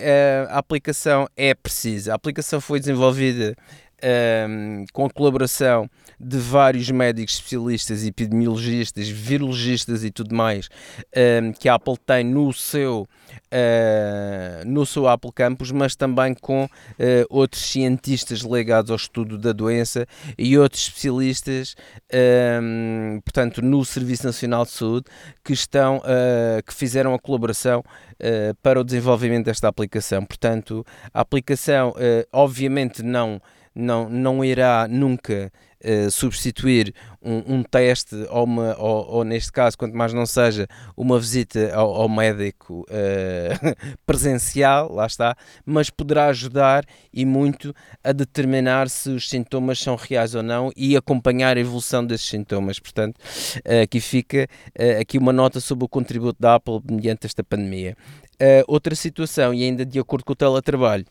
[0.49, 2.13] a aplicação é precisa?
[2.13, 3.53] A aplicação foi desenvolvida
[4.93, 10.69] com a colaboração de vários médicos especialistas, epidemiologistas, virologistas e tudo mais
[11.59, 13.07] que a Apple tem no seu,
[13.51, 16.69] uh, no seu Apple Campus, mas também com uh,
[17.29, 20.05] outros cientistas ligados ao estudo da doença
[20.37, 21.75] e outros especialistas,
[23.23, 25.05] portanto, no Serviço Nacional de Saúde,
[25.43, 27.83] que estão, uh, que fizeram a colaboração
[28.63, 30.25] para o desenvolvimento desta aplicação.
[30.25, 30.83] Portanto,
[31.13, 31.93] a aplicação,
[32.31, 33.39] obviamente, não
[33.77, 35.51] não, não irá nunca
[35.83, 40.67] uh, substituir um, um, teste ou, uma, ou, ou, neste caso, quanto mais não seja,
[40.95, 45.35] uma visita ao, ao médico uh, presencial, lá está,
[45.65, 50.95] mas poderá ajudar e muito a determinar se os sintomas são reais ou não e
[50.95, 52.79] acompanhar a evolução desses sintomas.
[52.79, 54.47] Portanto, uh, aqui fica
[54.99, 57.95] aqui uma nota sobre o contributo da Apple mediante esta pandemia.
[58.67, 61.05] outra situação, e ainda de acordo com o teletrabalho,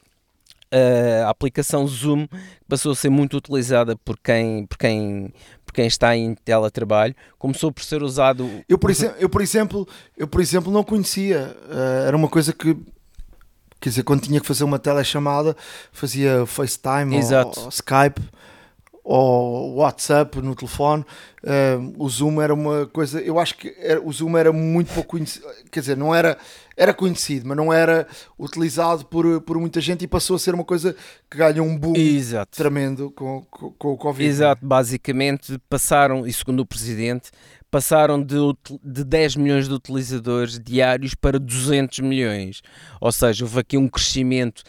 [1.24, 2.26] a aplicação Zoom
[2.68, 5.32] passou a ser muito utilizada por quem, por quem,
[5.64, 8.48] por quem está em teletrabalho, começou por ser usado.
[8.68, 12.52] Eu, por, exemplo, eu, por exemplo, eu, por exemplo não conhecia, uh, era uma coisa
[12.52, 12.76] que.
[13.78, 15.54] Quer dizer, quando tinha que fazer uma telechamada,
[15.92, 18.22] fazia FaceTime ou, ou Skype
[19.08, 21.04] ou WhatsApp no telefone,
[21.44, 25.10] uh, o Zoom era uma coisa, eu acho que era, o Zoom era muito pouco
[25.10, 26.36] conhecido, quer dizer, não era,
[26.76, 28.06] era conhecido, mas não era
[28.38, 30.94] utilizado por, por muita gente e passou a ser uma coisa
[31.30, 32.56] que ganhou um boom Exato.
[32.56, 34.28] tremendo com, com, com o Covid.
[34.28, 37.30] Exato, basicamente passaram, e segundo o Presidente,
[37.70, 38.36] passaram de,
[38.84, 42.60] de 10 milhões de utilizadores diários para 200 milhões,
[43.00, 44.62] ou seja, houve aqui um crescimento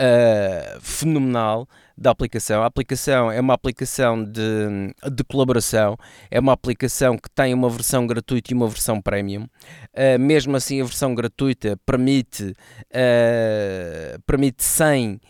[0.00, 1.68] uh, fenomenal
[2.00, 2.62] da aplicação.
[2.62, 5.98] A aplicação é uma aplicação de, de colaboração,
[6.30, 9.42] é uma aplicação que tem uma versão gratuita e uma versão premium.
[9.42, 12.54] Uh, mesmo assim, a versão gratuita permite,
[12.90, 15.20] uh, permite 100 uh,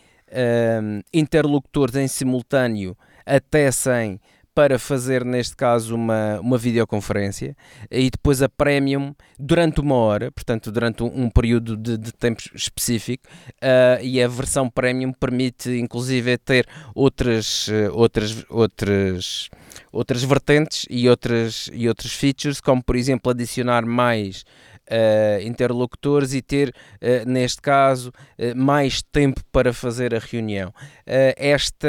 [1.13, 4.19] interlocutores em simultâneo até 100
[4.53, 7.55] para fazer, neste caso, uma, uma videoconferência
[7.89, 12.41] e depois a Premium durante uma hora, portanto, durante um, um período de, de, tempo
[12.53, 13.23] específico.
[13.61, 19.49] Uh, e a versão Premium permite, inclusive, ter outras, uh, outras, outras,
[19.91, 24.43] outras vertentes e, outras, e outros features, como, por exemplo, adicionar mais.
[24.91, 30.73] Uh, interlocutores e ter, uh, neste caso, uh, mais tempo para fazer a reunião.
[31.05, 31.87] esta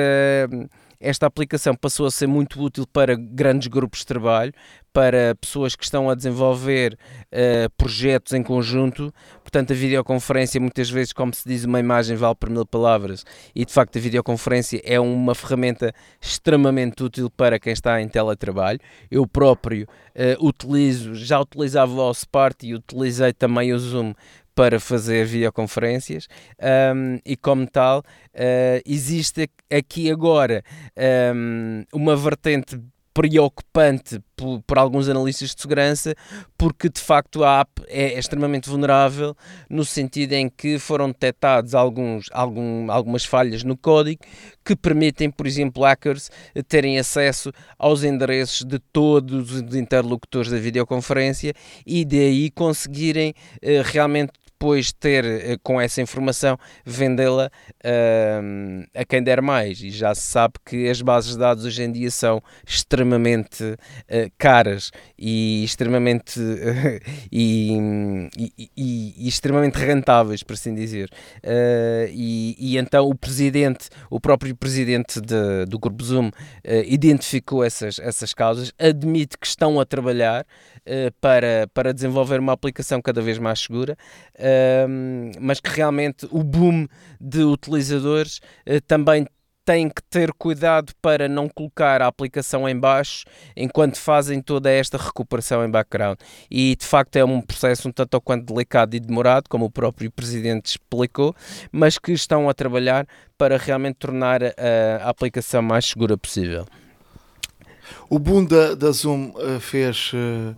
[1.02, 4.52] esta aplicação passou a ser muito útil para grandes grupos de trabalho,
[4.92, 6.98] para pessoas que estão a desenvolver
[7.32, 9.12] uh, projetos em conjunto.
[9.42, 13.64] Portanto, a videoconferência, muitas vezes, como se diz, uma imagem vale por mil palavras, e
[13.64, 18.78] de facto a videoconferência é uma ferramenta extremamente útil para quem está em teletrabalho.
[19.10, 24.14] Eu próprio uh, utilizo, já utilizava o Allspart e utilizei também o Zoom
[24.54, 26.26] para fazer videoconferências
[26.94, 30.62] um, e como tal uh, existe aqui agora
[31.34, 32.78] um, uma vertente
[33.14, 36.14] preocupante por, por, alguns analistas de segurança,
[36.56, 39.36] porque de facto a app é extremamente vulnerável
[39.68, 44.22] no sentido em que foram detectados alguns, algum, algumas falhas no código
[44.64, 46.30] que permitem, por exemplo, hackers
[46.68, 51.52] terem acesso aos endereços de todos os interlocutores da videoconferência
[51.86, 57.50] e daí conseguirem uh, realmente depois ter eh, com essa informação vendê-la
[57.84, 59.80] uh, a quem der mais.
[59.82, 64.32] E já se sabe que as bases de dados hoje em dia são extremamente uh,
[64.38, 67.00] caras e extremamente uh,
[67.32, 67.72] e,
[68.38, 71.10] e, e, e, extremamente rentáveis por assim dizer.
[72.12, 76.30] E, então o presidente o próprio presidente de, do grupo Zoom
[76.86, 80.46] identificou essas, essas causas admite que estão a trabalhar
[81.20, 83.96] para, para desenvolver uma aplicação cada vez mais segura
[85.40, 86.86] mas que realmente o boom
[87.20, 89.26] de utilizadores uh, também
[89.64, 93.24] tem que ter cuidado para não colocar a aplicação em baixo
[93.56, 96.18] enquanto fazem toda esta recuperação em background.
[96.50, 99.70] E de facto é um processo um tanto ou quanto delicado e demorado, como o
[99.70, 101.34] próprio Presidente explicou,
[101.70, 103.06] mas que estão a trabalhar
[103.38, 104.50] para realmente tornar a,
[105.02, 106.66] a aplicação mais segura possível.
[108.08, 110.56] O boom da, da Zoom uh, fez, uh,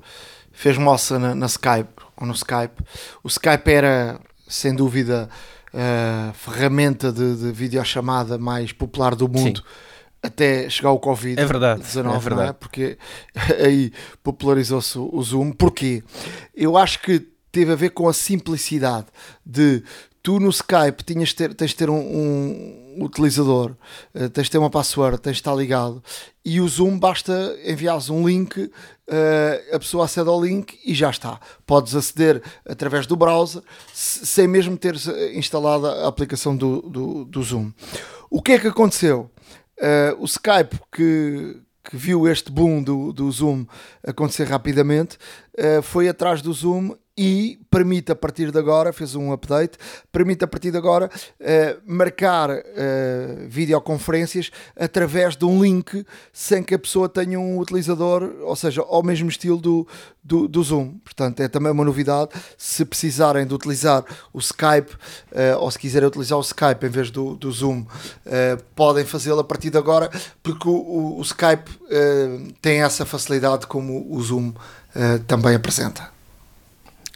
[0.54, 2.82] fez moça na, na Skype ou no Skype.
[3.22, 5.28] O Skype era, sem dúvida,
[5.72, 9.58] a ferramenta de, de videochamada mais popular do mundo.
[9.58, 9.64] Sim.
[10.22, 12.50] Até chegar o Covid-19, é verdade, é verdade.
[12.50, 12.52] É?
[12.54, 12.96] Porque
[13.62, 15.52] aí popularizou-se o Zoom.
[15.52, 16.02] Porquê?
[16.54, 17.20] Eu acho que
[17.52, 19.06] teve a ver com a simplicidade
[19.44, 19.82] de
[20.22, 23.76] tu no Skype tinhas ter, tens de ter um, um utilizador,
[24.14, 26.02] uh, tens de ter uma password, tens de estar ligado
[26.44, 28.70] e o Zoom basta enviares um link, uh,
[29.74, 31.40] a pessoa acede ao link e já está.
[31.66, 37.42] Podes aceder através do browser sem mesmo teres eh, instalado a aplicação do, do, do
[37.42, 37.72] Zoom.
[38.30, 39.30] O que é que aconteceu?
[40.18, 43.66] O Skype que, que viu este boom do, do Zoom
[44.06, 45.18] acontecer rapidamente,
[45.82, 49.78] foi atrás do Zoom e permite a partir de agora, fez um update,
[50.10, 52.62] permite a partir de agora uh, marcar uh,
[53.48, 59.02] videoconferências através de um link sem que a pessoa tenha um utilizador, ou seja, ao
[59.02, 59.86] mesmo estilo do,
[60.24, 60.98] do, do Zoom.
[61.04, 62.30] Portanto, é também uma novidade.
[62.58, 64.94] Se precisarem de utilizar o Skype
[65.32, 67.84] uh, ou se quiserem utilizar o Skype em vez do, do Zoom,
[68.74, 70.10] podem fazê-lo a partir de agora,
[70.42, 71.70] porque o, o, o Skype
[72.60, 74.52] tem essa facilidade como o Zoom
[75.26, 76.13] também apresenta.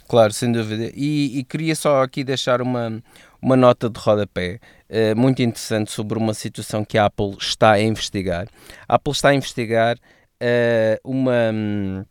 [0.09, 0.91] Claro, sem dúvida.
[0.95, 2.99] E, e, queria só aqui deixar uma,
[3.39, 7.81] uma nota de rodapé uh, muito interessante sobre uma situação que a Apple está a
[7.81, 8.47] investigar.
[8.87, 11.51] A Apple está a investigar uh, uma.
[11.53, 12.03] Um,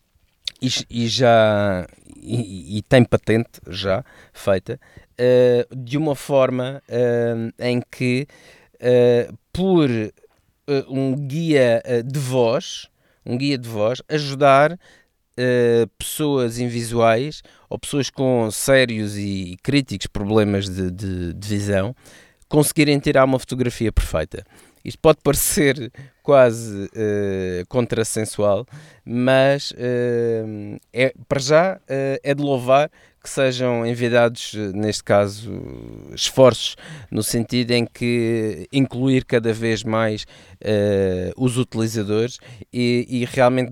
[0.63, 1.89] e, e, já.
[2.17, 4.79] E, e, tem patente já feita,
[5.21, 6.81] uh, de uma forma
[7.59, 8.29] em que,
[9.53, 9.89] por
[10.89, 12.89] um guia de voz,
[13.27, 14.79] um guia de voz, ajudar
[15.39, 21.95] uh, pessoas invisuais ou pessoas com sérios e críticos problemas de, de, de visão
[22.49, 24.45] conseguirem tirar uma fotografia perfeita.
[24.85, 28.67] Isto pode parecer quase uh, contrassensual,
[29.05, 32.91] mas uh, é, para já uh, é de louvar
[33.29, 35.53] que sejam enviados, neste caso,
[36.15, 36.77] esforços
[37.11, 40.27] no sentido em que incluir cada vez mais
[41.37, 42.39] os utilizadores
[42.73, 43.71] e, e realmente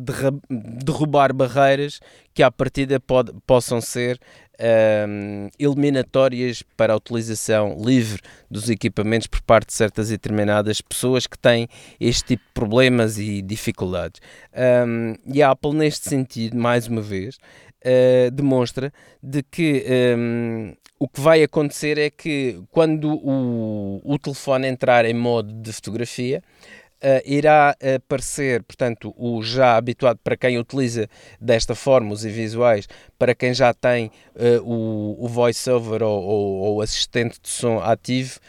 [0.85, 2.01] derrubar barreiras
[2.35, 4.21] que à partida pode, possam ser
[4.61, 11.27] um, eliminatórias para a utilização livre dos equipamentos por parte de certas e determinadas pessoas
[11.27, 11.69] que têm
[12.01, 14.21] este tipo de problemas e dificuldades.
[14.87, 17.39] Um, e a Apple, neste sentido, mais uma vez,
[17.85, 19.85] uh, demonstra de que
[20.17, 25.73] um, o que vai acontecer é que quando o, o telefone entrar em modo de
[25.73, 26.43] fotografia,
[26.97, 31.07] Uh, irá aparecer, portanto, o já habituado para quem utiliza
[31.39, 36.81] desta forma os visuais, para quem já tem uh, o, o voiceover ou, ou, ou,
[36.81, 38.41] assistente de som ativo.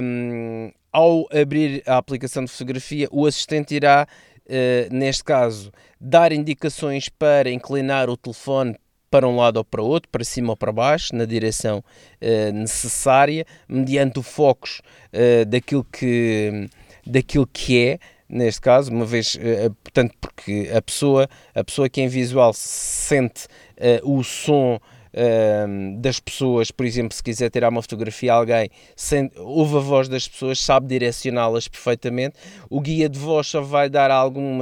[0.00, 4.06] Um, ao abrir a aplicação de fotografia, o assistente irá,
[4.48, 8.76] uh, neste caso, dar indicações para inclinar o telefone
[9.10, 12.52] para um lado ou para o outro, para cima ou para baixo, na direção uh,
[12.52, 16.68] necessária, mediante o foco uh, daquilo que
[17.06, 22.02] daquilo que é neste caso, uma vez, uh, portanto, porque a pessoa, a pessoa que
[22.02, 23.46] é em visual sente
[24.02, 24.78] o som
[26.00, 30.08] das pessoas, por exemplo, se quiser tirar uma fotografia a alguém, sente, ouve a voz
[30.08, 32.36] das pessoas, sabe direcioná-las perfeitamente.
[32.68, 34.58] O guia de voz só vai dar algum,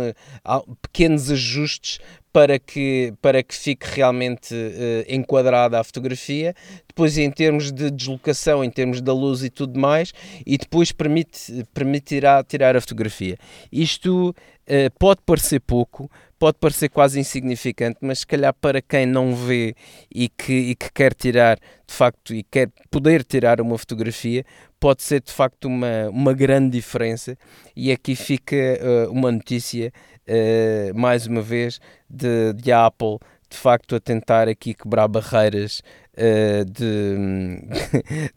[0.83, 1.99] pequenos ajustes
[2.37, 6.55] para que, para que fique realmente uh, enquadrada a fotografia,
[6.87, 10.13] depois em termos de deslocação, em termos da luz e tudo mais,
[10.45, 13.39] e depois permite, permitirá tirar a fotografia.
[13.73, 14.35] Isto
[14.69, 19.75] uh, pode parecer pouco, pode parecer quase insignificante, mas se calhar para quem não vê
[20.15, 24.45] e que, e que quer tirar de facto e quer poder tirar uma fotografia,
[24.79, 27.35] pode ser de facto uma, uma grande diferença.
[27.75, 29.91] E aqui fica uh, uma notícia
[30.29, 33.19] uh, mais uma vez, de, de Apple
[33.49, 35.83] de facto a tentar aqui quebrar barreiras
[36.15, 37.63] uh, de,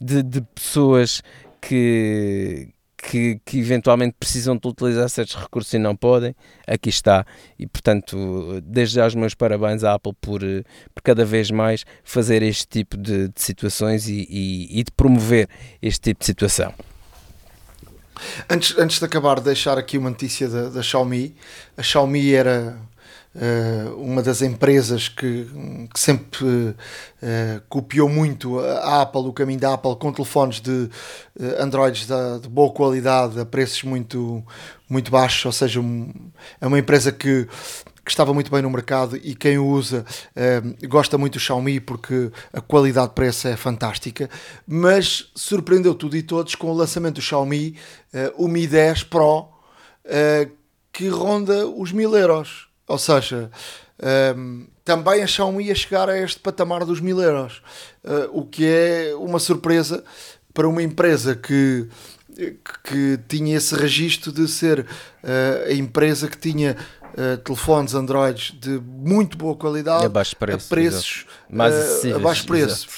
[0.00, 1.20] de, de, pessoas
[1.60, 6.34] que, que, que, eventualmente precisam de utilizar certos recursos e não podem,
[6.66, 7.26] aqui está.
[7.58, 10.40] E portanto, desde já os meus parabéns à Apple por,
[10.94, 15.48] por cada vez mais fazer este tipo de, de situações e, e, e de promover
[15.82, 16.72] este tipo de situação.
[18.48, 21.34] Antes, antes de acabar, deixar aqui uma notícia da, da Xiaomi.
[21.76, 22.76] A Xiaomi era
[23.34, 25.48] uh, uma das empresas que,
[25.92, 26.76] que sempre uh,
[27.68, 32.72] copiou muito a Apple, o caminho da Apple, com telefones de uh, Androids de, boa
[32.72, 34.44] qualidade, a preços muito,
[34.88, 35.44] muito baixos.
[35.44, 36.12] Ou seja, um,
[36.60, 37.46] é uma empresa que
[38.10, 40.04] que estava muito bem no mercado e quem o usa
[40.34, 44.28] uh, gosta muito do Xiaomi porque a qualidade de preço é fantástica,
[44.66, 47.76] mas surpreendeu tudo e todos com o lançamento do Xiaomi,
[48.12, 50.50] uh, o Mi 10 Pro, uh,
[50.92, 52.68] que ronda os 1000 euros.
[52.88, 53.48] Ou seja,
[54.84, 57.62] também a Xiaomi ia chegar a este patamar dos 1000 euros,
[58.32, 60.02] o que é uma surpresa
[60.52, 61.86] para uma empresa que
[62.82, 64.84] que tinha esse registro de ser
[65.22, 66.76] a empresa que tinha
[67.12, 72.18] uh, telefones Androids de muito boa qualidade a, baixo preço, a preços mais uh, a
[72.18, 72.88] baixo preço.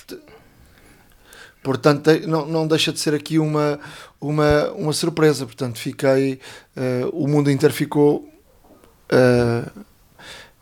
[1.62, 3.78] Portanto, não, não deixa de ser aqui uma,
[4.20, 5.46] uma, uma surpresa.
[5.46, 6.40] Portanto, fiquei.
[6.76, 8.28] Uh, o mundo inteiro ficou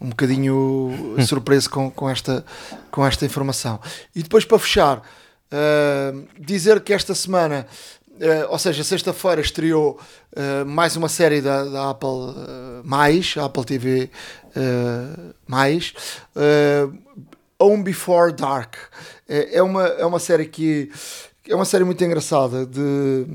[0.01, 2.45] um bocadinho surpreso com, com, esta,
[2.91, 3.81] com esta informação.
[4.15, 5.03] E depois, para fechar,
[6.39, 8.00] dizer que esta semana Uh,
[8.51, 9.99] ou seja, sexta-feira estreou
[10.37, 14.11] uh, mais uma série da, da Apple uh, mais, Apple TV
[15.47, 15.95] mais,
[17.59, 18.75] Home Before Dark.
[19.29, 20.91] É, uma, é uma série que
[21.49, 23.27] é uma série muito engraçada de,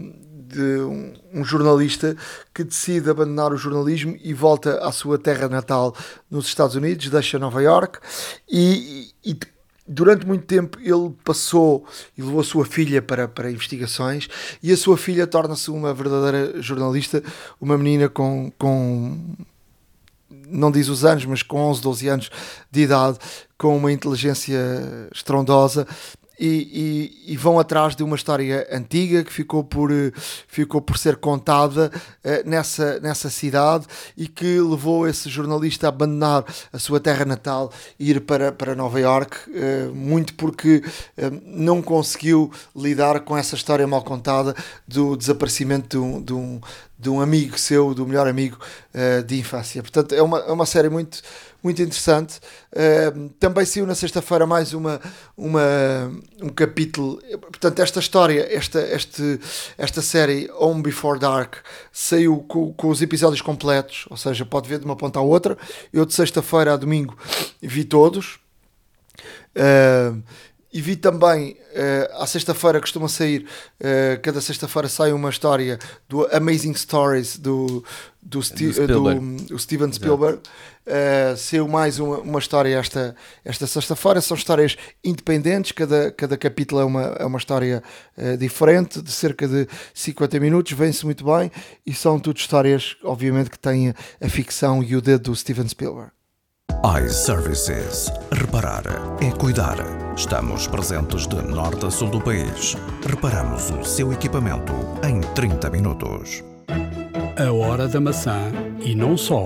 [0.47, 2.15] de um, um, jornalista
[2.53, 5.95] que decide abandonar o jornalismo e volta à sua terra natal
[6.29, 7.99] nos Estados Unidos, deixa Nova York
[8.49, 9.38] e, e,
[9.88, 11.86] durante muito tempo ele passou
[12.17, 14.27] e levou a sua filha para, para investigações
[14.61, 17.23] e a sua filha torna-se uma verdadeira jornalista,
[17.61, 19.36] uma menina com, com
[20.47, 22.31] não diz os anos, mas com 11, 12 anos
[22.71, 23.17] de idade,
[23.57, 24.59] com uma inteligência
[25.13, 25.88] estrondosa
[26.39, 30.11] e, e, e, vão atrás de uma história antiga que ficou por, eh,
[30.47, 33.86] ficou por ser contada uh, nessa, nessa cidade
[34.17, 38.75] e que levou esse jornalista a abandonar a sua terra natal e ir para, para
[38.75, 40.83] Nova York, uh, muito porque
[41.17, 44.55] uh, não conseguiu lidar com essa história mal contada
[44.88, 46.61] do desaparecimento de um, de um,
[46.97, 48.57] de um amigo seu, do melhor amigo
[49.27, 49.81] de infância.
[49.81, 51.21] Portanto, é uma, é uma série muito
[51.65, 52.39] muito interessante.
[52.71, 55.01] Uh, também saiu na sexta-feira mais uma,
[55.35, 57.19] uma, um capítulo.
[57.41, 59.39] Portanto, esta história, esta, este,
[59.75, 61.55] esta série Home Before Dark,
[61.91, 65.57] saiu com, com os episódios completos, ou seja, pode ver de uma ponta à outra.
[65.91, 67.17] Eu de sexta-feira a domingo
[67.59, 68.39] vi todos.
[69.55, 70.21] Uh,
[70.76, 73.47] e vi também, uh, à sexta-feira costuma sair,
[73.80, 77.82] uh, cada sexta-feira sai uma história do Amazing Stories do,
[78.21, 79.43] do, Sti do, Spielberg.
[79.45, 80.39] do Steven Spielberg.
[80.86, 83.15] Uh, saiu mais uma, uma história esta,
[83.45, 84.19] esta sexta-feira.
[84.19, 87.82] São histórias independentes, cada, cada capítulo é uma, é uma história
[88.17, 90.73] uh, diferente, de cerca de 50 minutos.
[90.73, 91.49] Vem-se muito bem
[91.86, 96.14] e são tudo histórias, obviamente, que têm a ficção e o dedo do Steven Spielberg
[96.84, 98.11] iServices.
[98.32, 98.84] Reparar
[99.21, 99.78] é cuidar.
[100.15, 102.76] Estamos presentes de norte a sul do país.
[103.07, 104.73] Reparamos o seu equipamento
[105.07, 106.43] em 30 minutos.
[107.38, 108.51] A hora da maçã
[108.82, 109.45] e não só.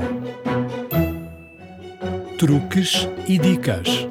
[2.37, 4.07] Truques e dicas.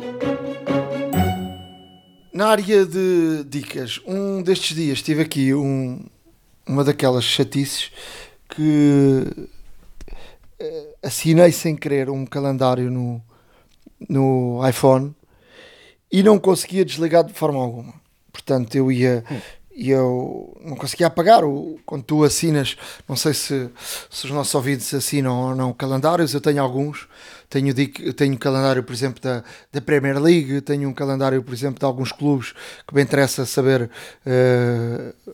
[2.33, 6.05] Na área de dicas, um destes dias tive aqui um,
[6.67, 7.91] uma daquelas chatices
[8.49, 9.49] que
[11.03, 13.23] assinei sem querer um calendário no,
[14.09, 15.15] no iPhone
[16.11, 17.95] e não conseguia desligar de forma alguma.
[18.33, 19.25] Portanto, eu ia,
[19.75, 21.45] e eu não conseguia apagar.
[21.45, 22.77] O, quando tu assinas,
[23.09, 23.71] não sei se,
[24.11, 27.09] se os nossos ouvintes assinam ou não calendários, eu tenho alguns.
[27.49, 27.73] Tenho,
[28.15, 29.43] tenho calendário, por exemplo, da,
[29.73, 32.53] da Premier League, tenho um calendário, por exemplo, de alguns clubes
[32.87, 33.89] que me interessa saber
[34.27, 35.33] uh,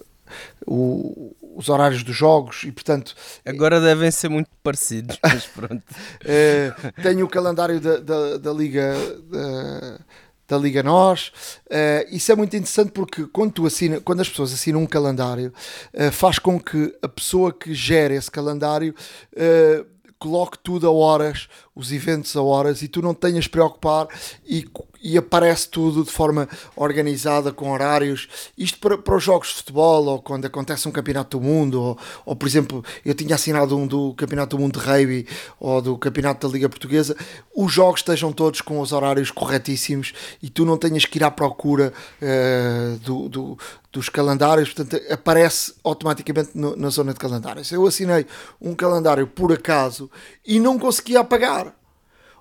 [0.66, 3.14] o, os horários dos jogos e, portanto.
[3.44, 5.82] Agora devem ser muito parecidos, mas pronto.
[5.82, 8.94] uh, tenho o calendário da, da, da Liga.
[9.30, 9.98] Da,
[10.46, 11.28] da Liga Nós.
[11.66, 15.52] Uh, isso é muito interessante porque quando, tu assina, quando as pessoas assinam um calendário,
[15.94, 18.94] uh, faz com que a pessoa que gera esse calendário
[19.32, 19.86] uh,
[20.18, 24.06] coloque tudo a horas, os eventos a horas e tu não tenhas preocupar
[24.46, 24.66] e,
[25.02, 28.28] e aparece tudo de forma organizada com horários.
[28.56, 31.98] Isto para, para os jogos de futebol ou quando acontece um campeonato do mundo ou,
[32.24, 35.26] ou por exemplo eu tinha assinado um do campeonato do mundo de rugby
[35.58, 37.16] ou do campeonato da Liga Portuguesa,
[37.54, 40.12] os jogos estejam todos com os horários corretíssimos
[40.42, 43.58] e tu não tenhas que ir à procura uh, do, do,
[43.94, 47.70] dos calendários, portanto aparece automaticamente no, na zona de calendários.
[47.70, 48.26] Eu assinei
[48.60, 50.10] um calendário por acaso
[50.44, 51.74] e não conseguia apagar.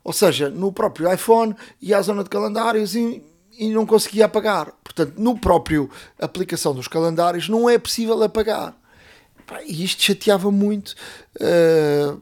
[0.03, 3.23] Ou seja, no próprio iPhone ia à zona de calendários e,
[3.57, 4.73] e não conseguia apagar.
[4.83, 5.89] Portanto, no próprio
[6.19, 8.75] aplicação dos calendários não é possível apagar.
[9.65, 10.95] E isto chateava muito,
[11.35, 12.21] uh,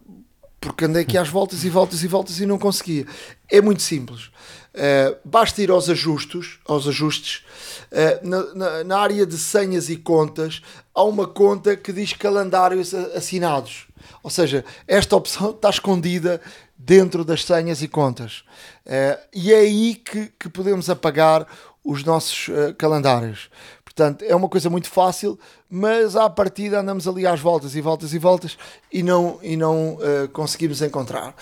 [0.60, 3.06] porque andei aqui às voltas e voltas e voltas e não conseguia.
[3.50, 4.26] É muito simples.
[4.74, 7.44] Uh, basta ir aos ajustes, aos ajustes
[7.92, 10.62] uh, na, na, na, área de senhas e contas,
[10.96, 13.88] há uma conta que diz calendários assinados.
[14.24, 16.42] Ou seja, esta opção está escondida
[16.78, 18.44] dentro das senhas e contas.
[18.86, 21.48] Uh, e é aí que, que podemos apagar
[21.84, 23.50] os nossos uh, calendários.
[23.84, 25.38] Portanto, é uma coisa muito fácil,
[25.70, 28.58] mas à partida andamos ali às voltas e voltas e voltas
[28.92, 31.36] e não, e não uh, conseguimos encontrar.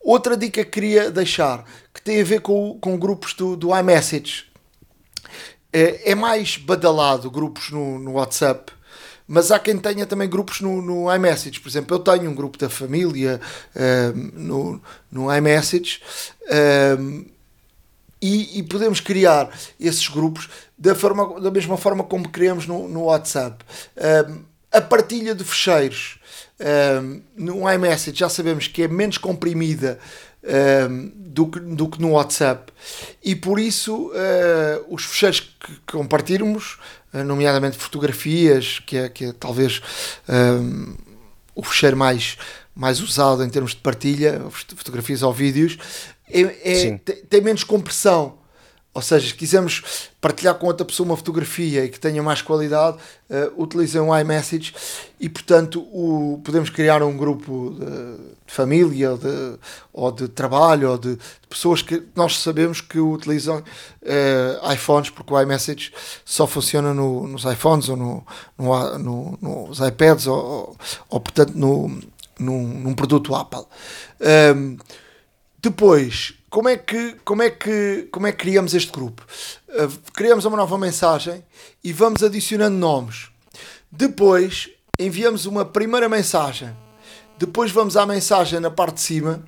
[0.00, 4.46] Outra dica que queria deixar, que tem a ver com, com grupos do, do iMessage.
[5.72, 8.72] É, é mais badalado grupos no, no WhatsApp
[9.28, 11.60] mas há quem tenha também grupos no, no iMessage.
[11.60, 13.38] Por exemplo, eu tenho um grupo da família
[13.76, 14.80] uh, no,
[15.12, 16.00] no iMessage
[16.44, 17.26] uh,
[18.20, 23.04] e, e, podemos criar esses grupos da, forma, da mesma forma como criamos no, no
[23.04, 23.62] WhatsApp.
[23.96, 24.40] Uh,
[24.72, 26.18] a partilha de fecheiros
[27.36, 29.98] no iMessage já sabemos que é menos comprimida
[31.16, 32.72] do, que, do que no WhatsApp
[33.22, 39.32] e por isso uh, os fecheiros que compartilhamos eh, nomeadamente fotografias, que é, que é
[39.32, 39.80] talvez
[40.28, 40.94] um,
[41.54, 42.36] o fecheiro mais,
[42.74, 45.78] mais usado em termos de partilha, fotografias ou vídeos,
[46.30, 46.98] é, é
[47.28, 48.37] tem menos compressão.
[48.98, 52.96] Ou seja, se quisermos partilhar com outra pessoa uma fotografia e que tenha mais qualidade,
[53.30, 54.74] uh, utilizem o iMessage
[55.20, 57.84] e, portanto, o, podemos criar um grupo de,
[58.44, 59.56] de família de,
[59.92, 65.32] ou de, trabalho ou de, de, pessoas que nós sabemos que utilizam uh, iPhones, porque
[65.32, 65.92] o iMessage
[66.24, 68.26] só funciona no, nos iPhones ou no,
[68.58, 69.38] no, no
[69.68, 70.76] nos iPads ou,
[71.08, 72.00] ou, portanto, no,
[72.36, 73.64] num, num produto Apple.
[74.56, 74.76] Um,
[75.62, 79.22] depois, como é que, como é que, como é que criamos este grupo?
[79.68, 81.44] Uh, criamos uma nova mensagem
[81.84, 83.28] e vamos adicionando nomes.
[83.90, 86.74] Depois enviamos uma primeira mensagem.
[87.38, 89.44] Depois vamos à mensagem na parte de cima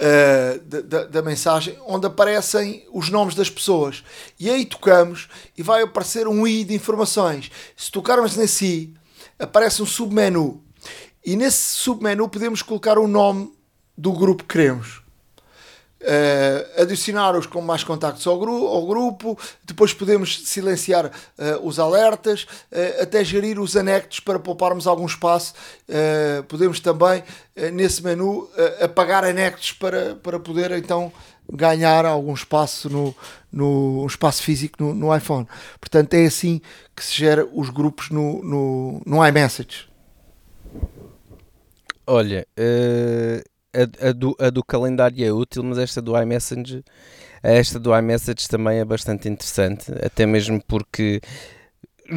[0.00, 4.02] uh, da, da, da, mensagem, onde aparecem os nomes das pessoas.
[4.40, 7.50] E aí tocamos e vai aparecer um i de informações.
[7.76, 8.94] Se tocarmos nesse i,
[9.38, 10.64] aparece um submenu.
[11.24, 13.52] E nesse submenu podemos colocar o nome
[13.96, 15.01] do grupo que queremos
[16.02, 21.10] uh, adicionar-os com mais contactos ao, gru ao, grupo, depois podemos silenciar uh,
[21.66, 25.54] os alertas, uh, até gerir os anexos para pouparmos algum espaço.
[26.48, 27.22] podemos também,
[27.72, 28.48] nesse menu,
[28.80, 31.12] apagar anexos para, para poder então
[31.50, 33.14] ganhar algum espaço no,
[33.52, 35.46] no um espaço físico no, no, iPhone.
[35.80, 36.60] Portanto, é assim
[36.96, 39.88] que se gera os grupos no, no, no iMessage.
[42.06, 42.46] Olha,
[43.74, 46.84] a, a, do, a do calendário é útil, mas esta do iMessage,
[47.42, 51.20] esta do iMessage também é bastante interessante, até mesmo porque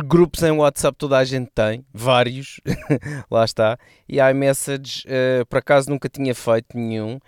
[0.05, 2.59] grupos em WhatsApp toda a gente tem, vários,
[3.31, 3.77] lá está,
[4.07, 7.19] e iMessage uh, por acaso nunca tinha feito nenhum.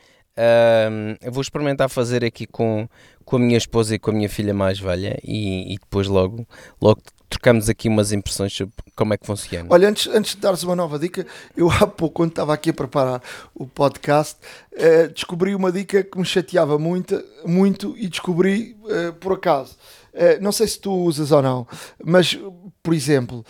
[1.32, 2.88] Vou experimentar fazer aqui com,
[3.25, 6.47] com a minha esposa e com a minha filha mais velha e, e depois logo,
[6.80, 9.67] logo trocamos aqui umas impressões sobre como é que funciona.
[9.69, 11.25] Olha, antes, antes de dares uma nova dica,
[11.55, 13.21] eu há pouco, quando estava aqui a preparar
[13.53, 14.38] o podcast,
[14.75, 19.75] eh, descobri uma dica que me chateava muito, muito e descobri eh, por acaso.
[20.13, 21.67] Eh, não sei se tu usas ou não,
[22.03, 22.38] mas,
[22.82, 23.45] por exemplo,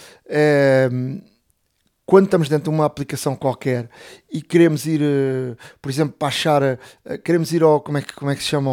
[2.07, 3.89] quando estamos dentro de uma aplicação qualquer
[4.31, 6.77] e queremos ir, uh, por exemplo, para achar, uh,
[7.21, 8.71] queremos ir ao, como é que, como é que se chama,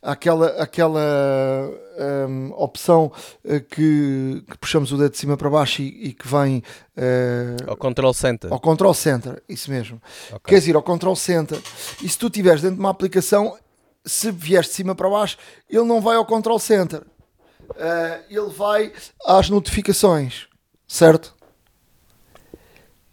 [0.00, 0.98] aquela, aquela
[2.26, 3.12] um, opção
[3.44, 6.62] uh, que, que, puxamos o dedo de cima para baixo e, e que vem
[7.66, 8.50] ao Control Center.
[8.50, 10.00] Ao Control Center, isso mesmo.
[10.28, 10.40] Okay.
[10.46, 11.60] Queres ir ao Control Center
[12.02, 13.58] e se tu estiveres dentro de uma aplicação,
[14.06, 15.36] se vieres de cima para baixo,
[15.68, 17.02] ele não vai ao Control Center.
[18.30, 18.90] ele vai
[19.26, 20.46] às notificações,
[20.88, 21.35] certo?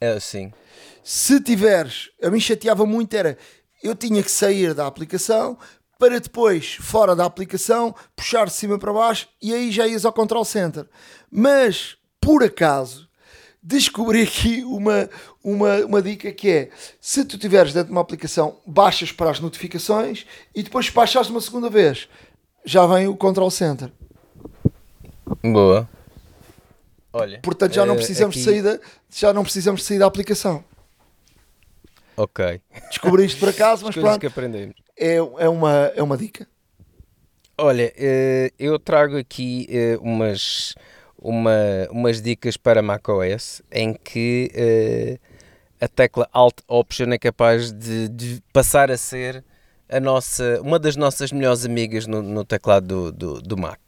[0.03, 0.51] É, sim.
[1.01, 3.37] Se tiveres, a mim chateava muito era,
[3.81, 5.57] eu tinha que sair da aplicação
[5.97, 10.11] para depois, fora da aplicação, puxar de cima para baixo e aí já ias ao
[10.11, 10.85] Control Center.
[11.31, 13.07] Mas, por acaso,
[13.61, 15.09] descobri aqui uma,
[15.41, 19.39] uma, uma dica que é, se tu estiveres dentro de uma aplicação, baixas para as
[19.39, 22.09] notificações e depois baixas uma segunda vez,
[22.65, 23.89] já vem o Control Center.
[25.41, 25.87] Boa.
[27.13, 28.43] Olha, Portanto, já não eh, precisamos aqui...
[28.43, 28.79] de sair da,
[29.11, 30.63] já não precisamos de sair da aplicação.
[32.17, 32.59] Ok.
[32.89, 34.19] Descobri isto por acaso, mas pronto.
[34.19, 34.75] que aprendemos.
[34.97, 36.47] É, é, uma, é uma dica.
[37.55, 40.73] Olha, eh, eu trago aqui eh, umas,
[41.17, 41.51] uma,
[41.91, 45.19] umas dicas para macOS em que
[45.79, 49.43] a tecla Alt Option é capaz de, de, passar a ser
[49.89, 53.79] a nossa, uma das nossas melhores amigas no, no teclado do, do, do Mac.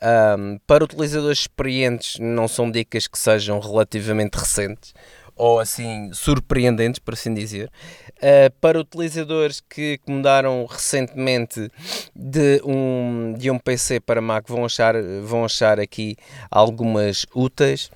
[0.00, 4.94] Um, para utilizadores experientes, não são dicas que sejam relativamente recentes
[5.38, 7.70] ou assim surpreendentes, por assim dizer.
[8.16, 11.70] Uh, para utilizadores que, mudaram recentemente
[12.14, 16.16] de um, de um PC para Mac, vão achar, vão achar aqui
[16.50, 17.90] algumas úteis.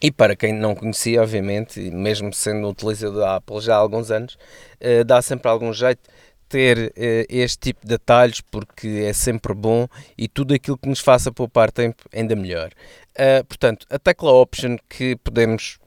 [0.00, 4.38] E para quem não conhecia, obviamente, mesmo sendo utilizador da Apple já há alguns anos,
[4.80, 6.08] uh, dá sempre algum jeito
[6.48, 6.92] ter uh,
[7.28, 9.86] este tipo de detalhes porque é sempre bom
[10.16, 12.70] e tudo aquilo que nos faça poupar tempo ainda melhor.
[13.14, 15.78] Uh, portanto, a tecla Option que podemos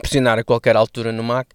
[0.00, 1.48] pressionar a qualquer altura no Mac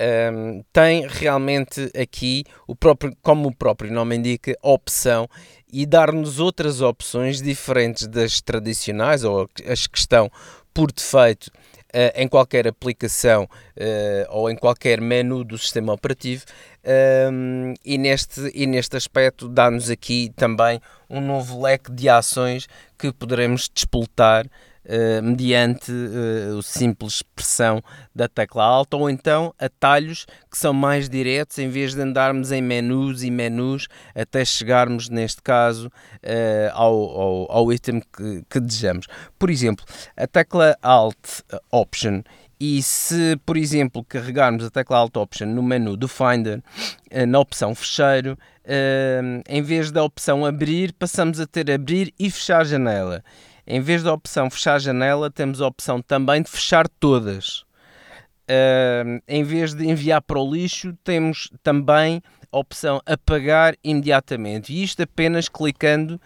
[0.00, 5.28] um, ehm, tem realmente aqui o próprio, como o próprio nome indica, opção
[5.70, 10.30] e dar-nos outras opções diferentes das tradicionais ou as que estão
[10.72, 11.50] por defeito
[12.14, 16.44] em qualquer aplicação uh, ou em qualquer menu do sistema operativo
[17.30, 22.66] um, e, neste, e neste aspecto dá-nos aqui também um novo leque de ações
[22.98, 24.46] que poderemos despoltar
[24.84, 27.80] Uh, mediante uh, o simples pressão
[28.12, 32.60] da tecla alta ou então atalhos que são mais diretos em vez de andarmos em
[32.60, 39.06] menus e menus até chegarmos neste caso uh, ao, ao, ao, item que, que desejamos.
[39.38, 39.84] Por exemplo,
[40.16, 42.22] a tecla Alt Option
[42.64, 46.62] e se, por exemplo, carregarmos a tecla Alt Option no menu do Finder,
[47.10, 52.30] eh, na opção fecheiro, eh, em vez da opção abrir, passamos a ter abrir e
[52.30, 53.24] fechar janela.
[53.66, 57.64] Em vez da opção fechar janela, temos a opção também de fechar todas.
[58.42, 64.72] Uh, em vez de enviar para o lixo, temos também a opção apagar imediatamente.
[64.72, 66.16] E isto apenas clicando,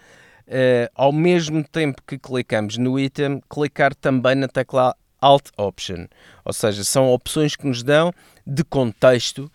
[0.47, 6.07] uh, ao mesmo tempo que clicamos no item, clicar também na tecla Alt Option,
[6.45, 8.13] ou seja, são opções que nos dão
[8.45, 9.51] de contexto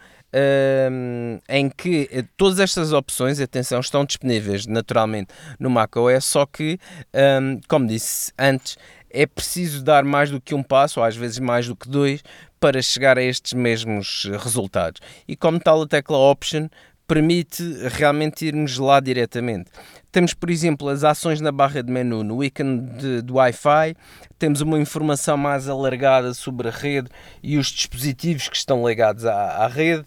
[1.49, 6.78] em que eh, todas estas opções, atenção, estão disponíveis naturalmente no macOS, só que,
[7.14, 8.78] um, como disse antes,
[9.11, 12.22] é preciso dar mais do que um passo, ou às vezes mais do que dois,
[12.59, 15.01] para chegar a estes mesmos resultados.
[15.28, 16.68] E como tal, a tecla Option
[17.07, 19.70] permite realmente irmos lá diretamente.
[20.11, 23.95] Temos, por exemplo, as ações na barra de menu no ícone de, do Wi-Fi,
[24.39, 27.09] temos uma informação mais alargada sobre a rede
[27.43, 30.05] e os dispositivos que estão ligados à, à rede.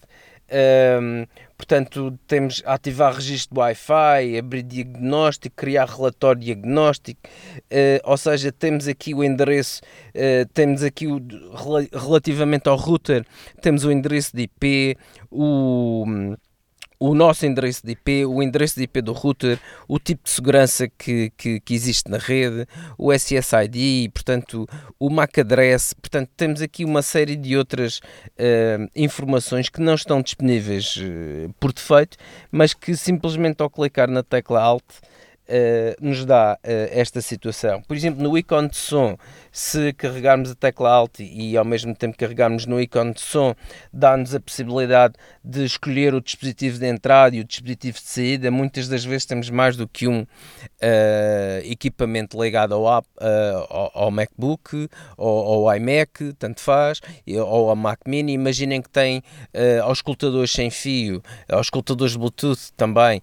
[0.48, 1.26] Um,
[1.58, 8.88] portanto, temos ativar registro do Wi-Fi, abrir diagnóstico, criar relatório diagnóstico, uh, ou seja, temos
[8.88, 11.20] aqui o endereço, uh, temos aqui o,
[11.92, 13.26] relativamente ao router,
[13.62, 14.98] temos o endereço de IP,
[15.32, 16.36] o
[17.00, 20.88] o nosso endereço de IP, o endereço de IP do router, o tipo de segurança
[20.88, 22.66] que, que, que existe na rede,
[22.98, 24.68] o SSID, portanto,
[25.00, 30.22] o MAC address, portanto, temos aqui uma série de outras uh, informações que não estão
[30.22, 32.18] disponíveis uh, por defeito,
[32.52, 37.82] mas que simplesmente ao clicar na tecla Alt uh, nos dá esta situação.
[37.82, 39.18] Por exemplo, no ícone de som,
[39.56, 43.56] se carregarmos a tecla Alt e ao mesmo tempo carregarmos no ícone de som,
[43.92, 48.52] dá-nos a possibilidade de escolher o dispositivo de entrada e o dispositivo de saída.
[48.52, 50.28] Muitas das vezes temos mais do que um uh,
[51.64, 57.78] equipamento ligado ao, app, uh, ao, ao, MacBook ou ao iMac, tanto faz, ou ao
[57.78, 58.34] Mac Mini.
[58.34, 63.22] Imaginem que tem uh, auscultadores sem fio, auscultadores Bluetooth também,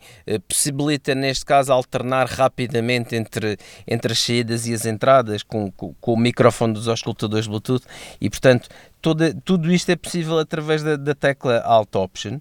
[0.49, 6.15] possibilita neste caso alternar rapidamente entre, entre as saídas e as entradas com, com, com
[6.15, 7.85] o microfone dos auscultadores Bluetooth
[8.21, 8.69] e, portanto,
[9.01, 12.39] toda, tudo isto é possível através da, da tecla Alt Option.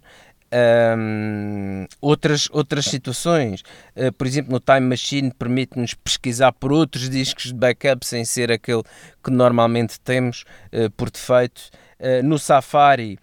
[0.53, 3.63] Um, outras, outras situações,
[3.95, 8.51] uh, por exemplo, no Time Machine permite-nos pesquisar por outros discos de backup sem ser
[8.51, 8.83] aquele
[9.23, 11.69] que normalmente temos uh, por defeito.
[11.97, 13.17] Uh, no Safari,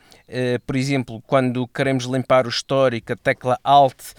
[0.67, 4.13] por exemplo, quando queremos limpar o histórico, a tecla Alt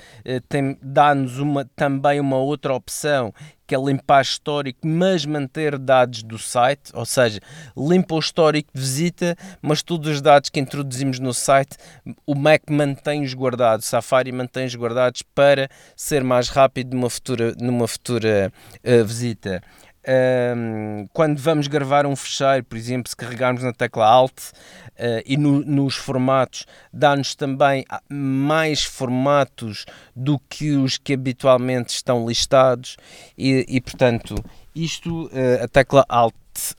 [0.81, 3.31] dá-nos uma, também uma outra opção
[3.75, 7.39] é limpar histórico, mas manter dados do site, ou seja,
[7.75, 11.77] limpa o histórico de visita, mas todos os dados que introduzimos no site,
[12.25, 18.51] o Mac mantém-os guardados, Safari mantém-os guardados para ser mais rápido numa futura, numa futura
[18.83, 19.61] uh, visita.
[20.09, 25.37] Um, quando vamos gravar um fecheiro, por exemplo, se carregarmos na tecla Alt uh, e
[25.37, 29.85] no, nos formatos, dá-nos também mais formatos
[30.15, 32.97] do que os que habitualmente estão listados.
[33.37, 34.43] E, e portanto,
[34.73, 36.33] isto, uh, a tecla Alt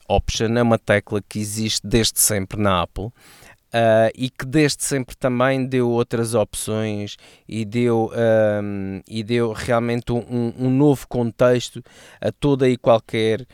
[0.09, 3.11] Option é uma tecla que existe desde sempre na Apple
[3.73, 7.15] Uh, e que desde sempre também deu outras opções
[7.47, 8.11] e deu,
[8.61, 11.81] um, e deu realmente um, um, novo contexto
[12.19, 13.45] a toda e qualquer uh,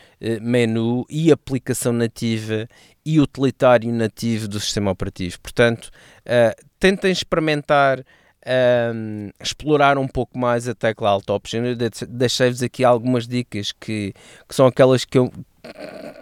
[0.41, 2.67] menu e aplicação nativa
[3.05, 5.39] e utilitário nativo do sistema operativo.
[5.39, 5.91] Portanto,
[6.25, 8.03] uh, tentem experimentar.
[8.49, 11.65] Um, explorar um pouco mais a tecla Alt Option.
[11.65, 11.75] Eu
[12.07, 14.13] deixei-vos aqui algumas dicas que,
[14.47, 15.29] que são aquelas que eu,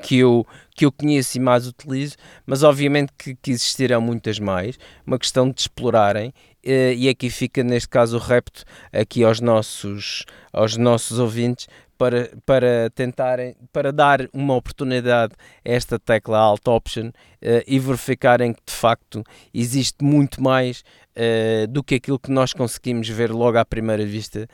[0.02, 4.78] que eu, que eu conheço e mais utilizo, mas obviamente que, que existirão muitas mais,
[5.08, 10.26] uma questão de explorarem uh, e aqui fica neste caso o repto aqui aos nossos,
[10.52, 11.68] aos nossos ouvintes
[11.98, 15.34] para, para tentarem, para dar uma oportunidade
[15.66, 19.24] a esta tecla Alt Option uh, e verificarem que de facto
[19.54, 20.84] existe muito mais
[21.16, 24.46] uh, do que aquilo que nós conseguimos ver logo à primeira vista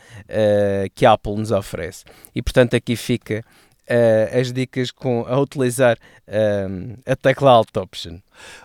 [0.94, 2.06] que a Apple nos oferece.
[2.36, 3.44] E portanto aqui fica
[3.92, 8.20] uh, as dicas com, a utilizar uh, a tecla Alt Option.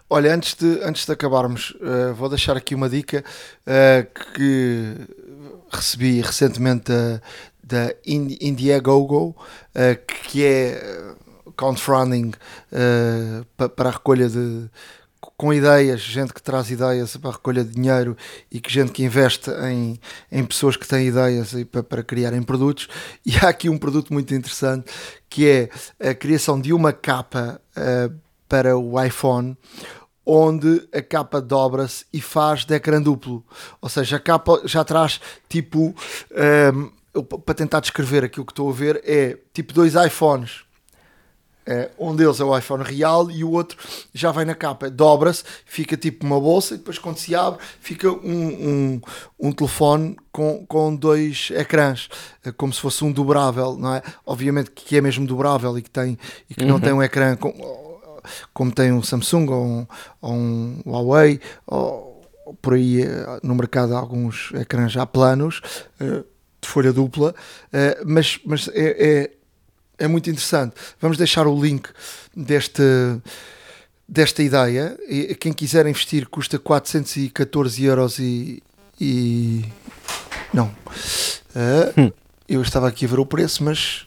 [0.08, 3.24] Olha, antes de, antes de acabarmos, uh, vou deixar aqui uma dica
[4.34, 4.94] que
[5.70, 7.20] recebi recentemente da,
[7.62, 9.36] da Indiegogo,
[10.30, 11.14] que é
[11.56, 12.32] crowdfunding
[13.74, 14.70] para a recolha de
[15.36, 18.16] com ideias, gente que traz ideias para a recolha de dinheiro
[18.50, 20.00] e que gente que investe em,
[20.32, 22.88] em pessoas que têm ideias e para, para criarem produtos.
[23.24, 24.90] E há aqui um produto muito interessante
[25.28, 28.14] que é a criação de uma capa uh,
[28.48, 29.56] para o iPhone
[30.24, 33.44] onde a capa dobra-se e faz de duplo.
[33.80, 35.94] Ou seja, a capa já traz tipo.
[36.74, 40.65] Um, eh, para tentar descrever aquilo que estou a ver, é tipo dois iPhones
[41.98, 43.76] um deles é o iPhone real e o outro
[44.14, 48.08] já vai na capa, dobra-se, fica tipo uma bolsa e depois quando se abre fica
[48.10, 49.00] um, um,
[49.40, 52.08] um telefone com, com dois ecrãs,
[52.44, 54.02] é como se fosse um dobrável, não é?
[54.24, 56.68] Obviamente que é mesmo dobrável e que, tem, e que uhum.
[56.68, 57.52] não tem um ecrã com,
[58.52, 59.86] como tem um Samsung ou um,
[60.20, 62.16] ou um Huawei, ou,
[62.62, 65.60] por aí eh, no mercado há alguns ecrãs já planos,
[66.00, 66.22] eh,
[66.60, 67.34] de folha dupla,
[67.72, 69.35] eh, mas, mas é, é
[69.98, 70.74] é muito interessante.
[71.00, 71.88] Vamos deixar o link
[72.34, 72.82] deste,
[74.08, 74.98] desta ideia.
[75.08, 78.62] E quem quiser investir custa 414 euros e.
[79.00, 79.64] e...
[80.52, 80.66] Não.
[80.66, 82.12] Uh, hum.
[82.48, 84.06] Eu estava aqui a ver o preço, mas.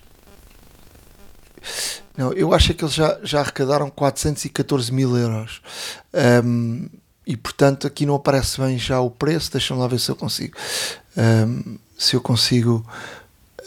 [2.16, 5.62] Não, eu acho que eles já, já arrecadaram 414 mil euros.
[6.44, 6.88] Um,
[7.26, 9.52] e portanto aqui não aparece bem já o preço.
[9.52, 10.58] Deixa-me lá ver se eu consigo.
[11.16, 12.86] Um, se eu consigo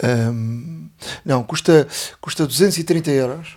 [0.02, 0.88] um,
[1.24, 1.86] não, custa,
[2.20, 3.56] custa 230 euros.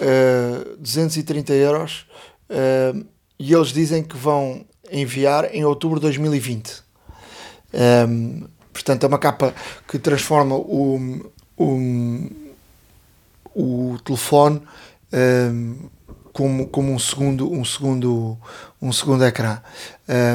[0.00, 2.06] Uh, 230 euros.
[2.50, 3.06] Uh,
[3.38, 6.82] e eles dizem que vão enviar em outubro de 2020.
[8.08, 9.54] Um, portanto, é uma capa
[9.86, 12.30] que transforma o, o,
[13.54, 14.62] o telefone
[15.12, 15.88] um,
[16.32, 18.38] como, como um segundo, um segundo,
[18.80, 19.60] um segundo ecrã.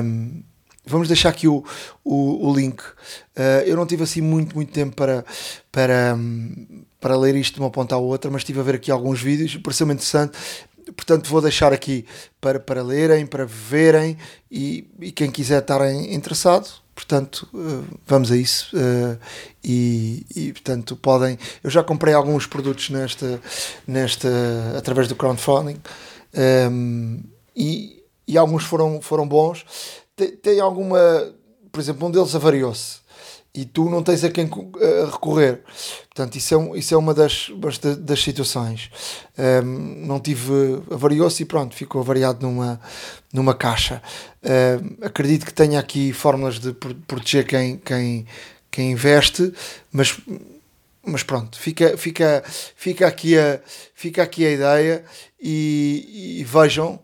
[0.03, 0.43] Um,
[0.85, 1.63] Vamos deixar aqui o,
[2.03, 2.81] o, o link.
[2.81, 5.23] Uh, eu não tive assim muito, muito tempo para,
[5.71, 8.89] para, um, para ler isto de uma ponta à outra, mas estive a ver aqui
[8.89, 10.37] alguns vídeos, pareceu-me interessante.
[10.95, 12.05] Portanto, vou deixar aqui
[12.39, 14.17] para, para lerem, para verem
[14.51, 18.75] e, e quem quiser estar interessado, portanto, uh, vamos a isso.
[18.75, 19.17] Uh,
[19.63, 21.37] e, e, portanto, podem.
[21.63, 23.39] Eu já comprei alguns produtos nesta,
[23.87, 24.27] nesta
[24.75, 25.79] através do crowdfunding
[26.69, 27.21] um,
[27.55, 29.63] e, e alguns foram, foram bons
[30.27, 30.99] tem, alguma.
[31.71, 32.99] Por exemplo, um deles avariou-se
[33.53, 34.49] e tu não tens a quem
[35.11, 35.61] recorrer.
[36.13, 37.51] Portanto, isso é, um, isso é uma das,
[37.99, 38.89] das situações.
[39.37, 40.81] Um, não tive.
[40.91, 42.79] avariou-se e pronto, ficou avariado numa,
[43.33, 44.01] numa caixa.
[44.43, 48.25] Um, acredito que tenha aqui fórmulas de proteger quem, quem,
[48.69, 49.53] quem investe,
[49.91, 50.17] mas
[51.03, 52.43] mas pronto, fica, fica,
[52.75, 53.59] fica, aqui, a,
[53.95, 55.05] fica aqui a ideia
[55.41, 56.99] e, e vejam.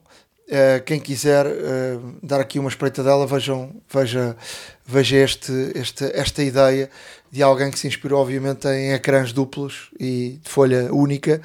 [0.48, 4.38] Uh, quem quiser uh, dar aqui uma espreitadela, vejam, veja,
[4.86, 6.90] veja este, este, esta ideia
[7.30, 11.42] de alguém que se inspirou, obviamente, em ecrãs duplos e de folha única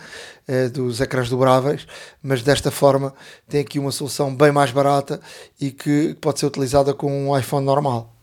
[0.49, 1.85] uh, dos ecrãs dobráveis,
[2.23, 3.13] mas desta forma
[3.49, 5.21] tem aqui uma solução bem mais barata
[5.61, 8.22] e que pode ser utilizada com um iPhone normal.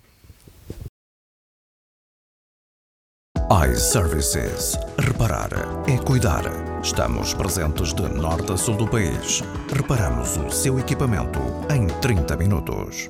[3.51, 4.77] iServices.
[4.99, 5.49] Reparar
[5.87, 6.43] é cuidar.
[6.83, 9.41] Estamos presentes de norte a sul do país.
[9.75, 11.39] Reparamos o seu equipamento
[11.73, 13.09] em 30 minutos.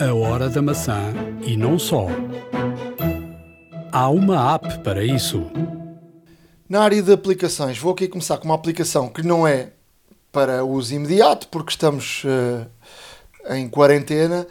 [0.00, 2.06] A hora da maçã e não só.
[3.92, 5.44] Há uma app para isso.
[6.66, 9.72] Na área de aplicações, vou aqui começar com uma aplicação que não é
[10.32, 12.66] para uso imediato, porque estamos uh,
[13.54, 14.46] em quarentena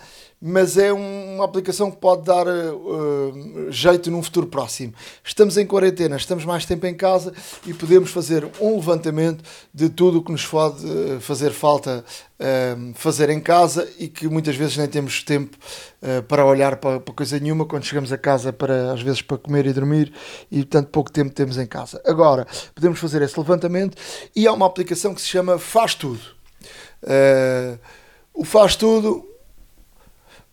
[0.45, 4.93] mas é uma aplicação que pode dar uh, jeito num futuro próximo.
[5.23, 7.33] Estamos em quarentena, estamos mais tempo em casa
[7.65, 9.41] e podemos fazer um levantamento
[9.73, 12.03] de tudo o que nos pode uh, fazer falta
[12.41, 15.57] uh, fazer em casa e que muitas vezes nem temos tempo
[16.27, 19.65] para olhar para, para, coisa nenhuma quando chegamos a casa para às vezes para comer
[19.65, 20.11] e dormir
[20.51, 22.01] e tanto pouco tempo temos em casa.
[22.05, 23.97] Agora podemos fazer esse levantamento
[24.35, 26.19] e há uma aplicação que se chama Faz Tudo.
[28.33, 29.32] o Faz Tudo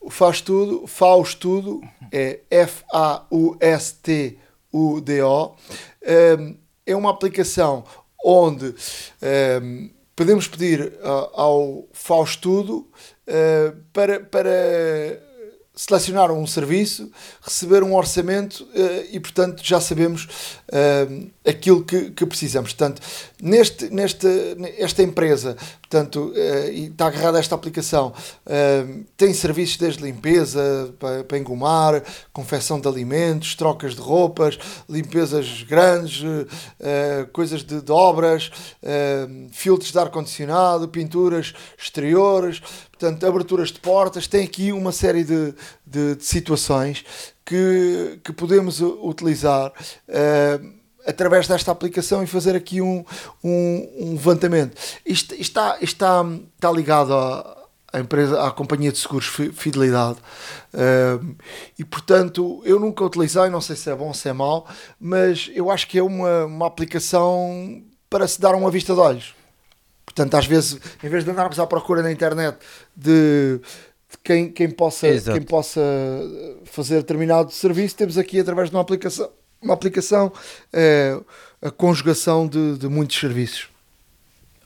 [0.01, 1.81] o Faz Tudo, Faz Tudo,
[2.11, 3.57] é F-A-U-S-T-U-D-O.
[6.39, 7.85] Um, é uma aplicação
[8.25, 8.75] onde
[9.63, 12.89] um, podemos pedir uh, ao Faz Tudo
[13.29, 14.51] uh, para, para
[15.75, 20.25] selecionar um serviço, receber um orçamento uh, e, portanto, já sabemos
[20.69, 22.73] uh, aquilo que, que, precisamos.
[22.73, 23.01] Portanto,
[23.41, 24.27] neste, neste,
[24.79, 28.13] esta empresa, portanto, uh, e está agarrada a esta aplicação,
[29.17, 36.23] tem serviços desde limpeza para, para engomar, confecção de alimentos, trocas de roupas, limpezas grandes,
[37.33, 38.51] coisas de, de obras,
[39.53, 42.61] filtros de ar-condicionado, pinturas exteriores,
[42.91, 45.55] portanto, aberturas de portas, tem aqui uma série de,
[45.87, 47.05] de, de situações
[47.45, 49.73] que, que podemos utilizar
[51.07, 53.05] através desta aplicação e fazer aqui um,
[53.43, 54.77] um, um levantamento.
[55.05, 56.25] Isto, isto, está, isto está,
[56.57, 57.61] está ligado à,
[57.93, 60.19] à empresa, à companhia de seguros Fidelidade.
[60.73, 61.35] Uh,
[61.79, 64.67] e portanto, eu nunca utilizei, não sei se é bom ou se é mau,
[64.99, 69.35] mas eu acho que é uma, uma aplicação para se dar uma vista de olhos.
[70.05, 72.59] Portanto, às vezes, em vez de andarmos à procura na internet
[72.97, 73.61] de,
[74.11, 75.81] de quem, quem, possa, quem possa
[76.65, 79.31] fazer determinado serviço, temos aqui através de uma aplicação,
[79.63, 80.33] uma aplicação
[80.73, 81.19] é,
[81.63, 83.69] a conjugação de, de muitos serviços.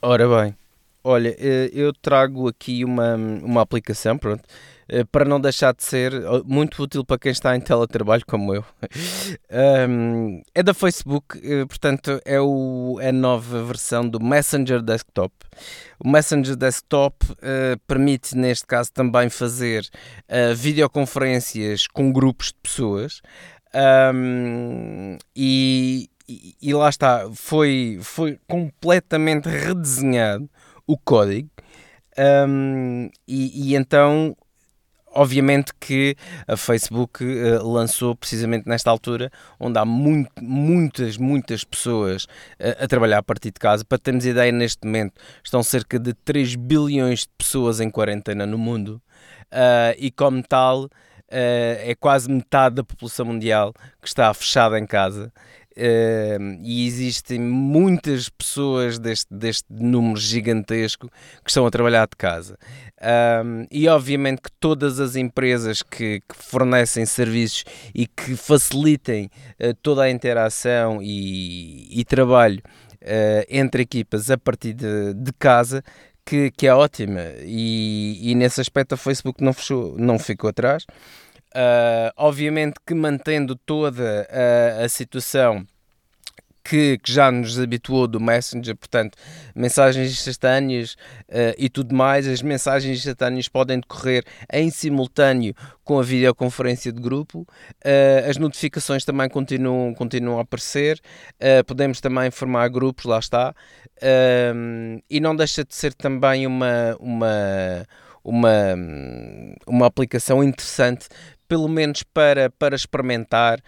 [0.01, 0.55] Ora bem,
[1.03, 4.43] olha, eh, eu trago aqui uma, uma aplicação, pronto,
[4.87, 6.13] eh, para não deixar de ser
[6.45, 8.63] muito útil para quem está em teletrabalho como eu.
[10.53, 15.33] É da Facebook, portanto é o, é a nova versão do Messenger Desktop.
[15.99, 17.15] O Messenger Desktop
[17.87, 19.87] permite, neste caso, também fazer
[20.55, 23.21] videoconferências com grupos de pessoas.
[23.75, 26.09] Um, e,
[26.61, 30.49] e, lá está, foi, foi completamente redesenhado
[30.87, 31.49] o código.
[32.17, 34.35] Um, e, e, então
[35.15, 36.15] obviamente que
[36.45, 42.87] a Facebook uh, lançou precisamente nesta altura, onde há muito, muitas, muitas pessoas uh, a
[42.87, 43.85] trabalhar a partir de casa.
[43.85, 45.13] Para termos ideia, neste momento
[45.43, 49.01] estão cerca de 3 bilhões de pessoas em quarentena no mundo
[49.51, 50.89] uh, e, como tal,
[51.29, 55.31] é quase metade da população mundial que está fechada em casa.
[55.77, 61.09] Uh, e existem muitas pessoas deste, deste número gigantesco
[61.43, 62.57] que estão a trabalhar de casa.
[63.43, 69.73] Um, e obviamente que todas as empresas que, que fornecem serviços e que facilitem uh,
[69.81, 72.61] toda a interação e, e trabalho
[73.01, 75.83] uh, entre equipas a partir de, de casa
[76.25, 80.85] que, que, é ótima e, e, nesse aspecto a Facebook não, fechou, não ficou atrás.
[81.55, 85.65] Uh, obviamente que mantendo toda a, a situação
[86.65, 89.15] que, que, já nos habituou do Messenger, portanto,
[89.53, 90.93] mensagens instantâneas
[91.29, 92.27] uh, e tudo mais.
[92.27, 95.53] As mensagens instantâneas podem decorrer em simultâneo
[95.83, 97.41] com a videoconferência de grupo.
[97.85, 100.99] Uh, as notificações também continuam, continuam a aparecer.
[101.35, 103.53] Uh, podemos também formar grupos, lá está.
[105.07, 106.97] e não deixa de ser também uma.
[106.99, 107.85] uma
[108.25, 108.75] uma,
[109.67, 111.07] uma aplicação interessante
[111.47, 113.61] pelo menos para, para experimentar,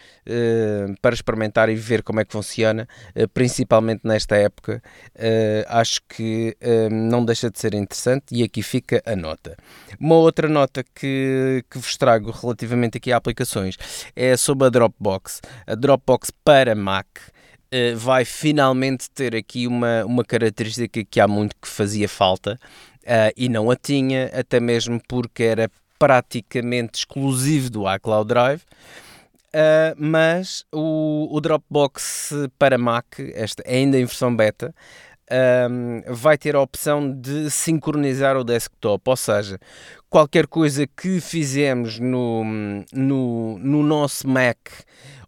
[1.02, 2.88] para experimentar e ver como é que funciona,
[3.34, 4.82] principalmente nesta época,
[5.68, 6.56] acho que
[6.92, 9.56] não deixa de ser interessante e aqui fica a nota.
[10.00, 13.78] Uma outra nota que, que vos trago relativamente aqui a aplicações
[14.16, 15.42] é sobre a Dropbox.
[15.66, 21.56] A Dropbox para Mac uh, vai finalmente ter aqui uma, uma característica que há muito
[21.62, 22.60] que fazia falta
[23.04, 28.62] uh, e não a tinha, até mesmo porque era praticamente exclusivo do iCloud Drive.
[29.48, 34.76] Uh, mas o, o, Dropbox para Mac, esta ainda em versão beta,
[35.70, 39.60] um, vai ter a opção de sincronizar o desktop, ou seja,
[40.10, 42.44] qualquer coisa que fizemos no,
[42.94, 44.58] no, no nosso Mac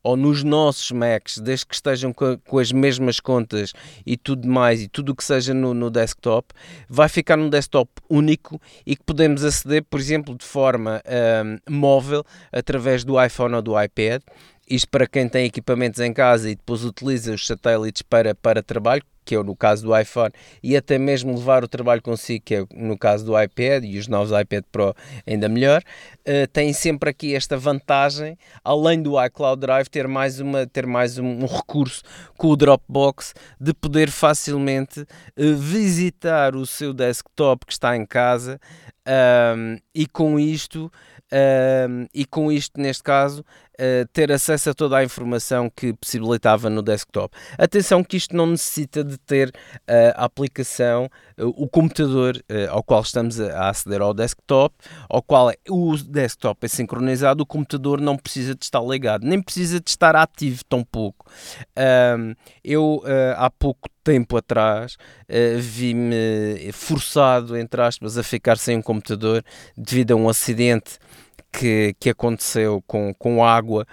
[0.10, 4.82] ou nos nossos Macs, desde que estejam com, com, as mesmas contas e tudo mais,
[4.82, 6.52] e tudo o que seja no, no, desktop,
[6.90, 12.24] vai ficar num desktop único e que podemos aceder, por exemplo, de forma um, móvel
[12.52, 14.24] através do iPhone ou do iPad.
[14.70, 19.02] Isto para quem tem equipamentos em casa e depois utiliza os satélites para, para trabalho,
[19.26, 22.66] que é no caso do iPhone, e até mesmo levar o trabalho consigo, que é
[22.76, 24.96] no caso do iPad e os novos iPad Pro
[25.26, 30.68] ainda melhor, uh, tem sempre aqui esta vantagem, além do iCloud Drive, ter mais, uma,
[30.68, 32.04] ter mais um, um recurso
[32.38, 38.60] com o Dropbox de poder facilmente uh, visitar o seu desktop que está em casa
[39.56, 40.92] um, e com isto
[41.32, 43.44] uh, e com isto, neste caso,
[44.14, 47.36] ter acesso a toda a informação que possibilitava no desktop.
[47.58, 53.40] Atenção que isto não necessita de ter uh, a aplicação, o computador ao qual estamos
[53.40, 54.76] a, aceder ao desktop,
[55.10, 59.80] ao qual o desktop é sincronizado, o computador não precisa de estar ligado, nem precisa
[59.80, 61.26] de estar ativo tão pouco.
[62.62, 63.02] eu,
[63.38, 64.98] há pouco tempo atrás
[65.60, 69.42] vi-me forçado, entre aspas, a ficar sem um computador
[69.78, 71.00] devido a um acidente
[71.52, 73.86] que, que aconteceu com, com água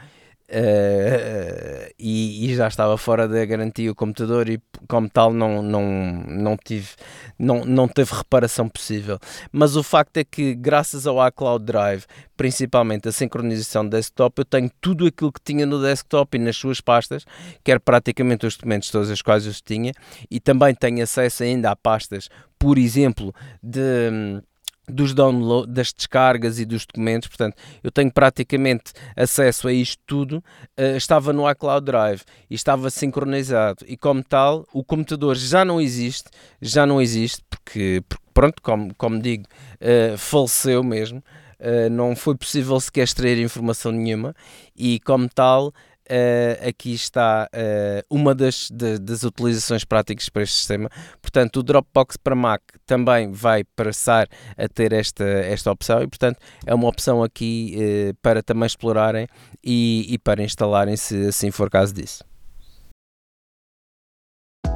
[0.49, 5.83] Uh, e, e, já estava fora da garantia o computador e como tal não, não,
[6.29, 6.91] não, tive,
[7.37, 9.19] não, não teve reparação possível.
[9.51, 12.05] Mas o facto é que graças ao iCloud Drive,
[12.37, 16.57] principalmente a sincronização do desktop, eu tenho tudo aquilo que tinha no desktop e nas
[16.57, 17.25] suas pastas,
[17.65, 19.93] que era praticamente os documentos todos os quais eu tinha,
[20.31, 24.41] e também tenho acesso ainda a pastas, por exemplo, de
[24.89, 30.43] dos downloads, das descargas e dos documentos, portanto, eu tenho praticamente acesso a isto tudo,
[30.79, 33.85] uh, estava no iCloud Drive e estava sincronizado.
[33.87, 36.29] E como tal, o computador já não existe,
[36.61, 39.45] já não existe, porque, porque pronto, como, como digo,
[39.81, 41.23] uh, faleceu mesmo,
[41.61, 44.35] uh, não foi possível sequer extrair informação nenhuma.
[44.77, 45.73] E como tal,
[46.09, 50.89] Uh, aqui está uh, uma das, de, das utilizações práticas para este sistema.
[51.21, 56.39] Portanto, o Dropbox para Mac também vai passar a ter esta, esta opção e, portanto,
[56.65, 59.27] é uma opção aqui uh, para também explorarem
[59.65, 62.25] e, e para instalarem se assim for caso disso.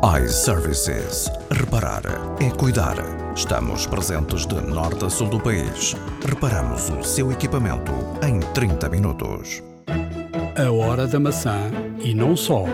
[0.03, 1.31] iServices.
[1.51, 2.03] Reparar
[2.41, 2.97] é cuidar.
[3.37, 5.95] Estamos presentes de norte a sul do país.
[6.27, 7.93] Reparamos o seu equipamento
[8.27, 9.70] em 30 minutos.
[10.61, 11.71] A Hora da Maçã
[12.05, 12.67] e não só.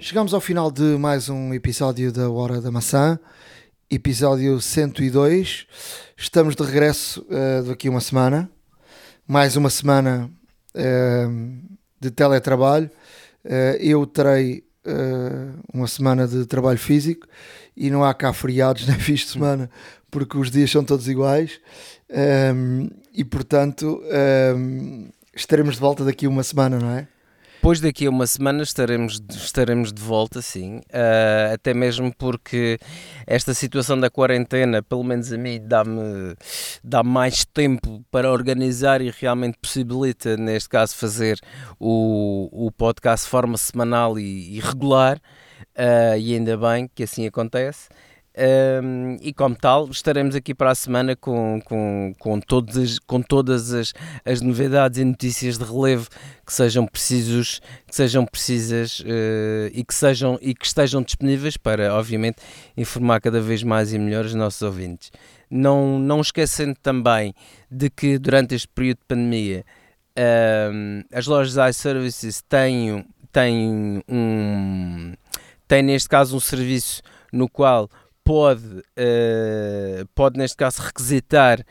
[0.00, 3.16] Chegamos ao final de mais um episódio da Hora da Maçã,
[3.88, 5.68] episódio 102.
[6.16, 8.50] Estamos de regresso uh, daqui uma semana,
[9.24, 10.28] mais uma semana
[10.74, 12.90] uh, de teletrabalho.
[13.44, 14.64] Uh, eu terei
[15.72, 17.24] uma semana de trabalho físico
[17.76, 19.70] e não há cá feriados nem fins de semana
[20.10, 21.60] porque os dias são todos iguais
[22.52, 24.02] um, e portanto
[24.56, 27.08] um, estaremos de volta daqui uma semana, não é?
[27.62, 30.78] Depois daqui a uma semana estaremos, estaremos de volta, sim.
[30.78, 32.76] Uh, até mesmo porque
[33.24, 36.34] esta situação da quarentena, pelo menos a mim, dá-me
[36.82, 41.38] dá mais tempo para organizar e realmente possibilita, neste caso, fazer
[41.78, 45.18] o, o podcast de forma semanal e, e regular.
[45.78, 47.88] Uh, e ainda bem que assim acontece.
[48.34, 53.74] Um, e como tal, estaremos aqui para a semana com, com, com, todas, com todas
[53.74, 53.92] as,
[54.24, 56.08] as novidades e notícias de relevo
[56.46, 61.94] que sejam precisos, que sejam precisas uh, e, que sejam, e que estejam disponíveis para,
[61.94, 62.38] obviamente,
[62.74, 65.12] informar cada vez mais e melhor os nossos ouvintes.
[65.50, 67.34] Não, não esquecendo também
[67.70, 69.64] de que durante este período de pandemia
[70.72, 75.12] um, as lojas iServices têm, têm, um,
[75.68, 77.90] têm neste caso um serviço no qual
[78.24, 81.64] pode, uh, pode neste caso requisitar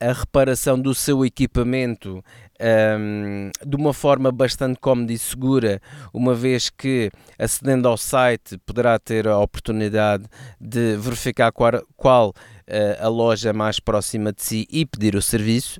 [0.00, 2.22] a reparação do seu equipamento um,
[2.58, 5.80] ehm, de uma forma bastante cómoda e segura,
[6.12, 10.24] uma vez que acedendo ao site poderá ter a oportunidade
[10.58, 15.78] de verificar qual, qual uh, a loja mais próxima de si e pedir o serviço.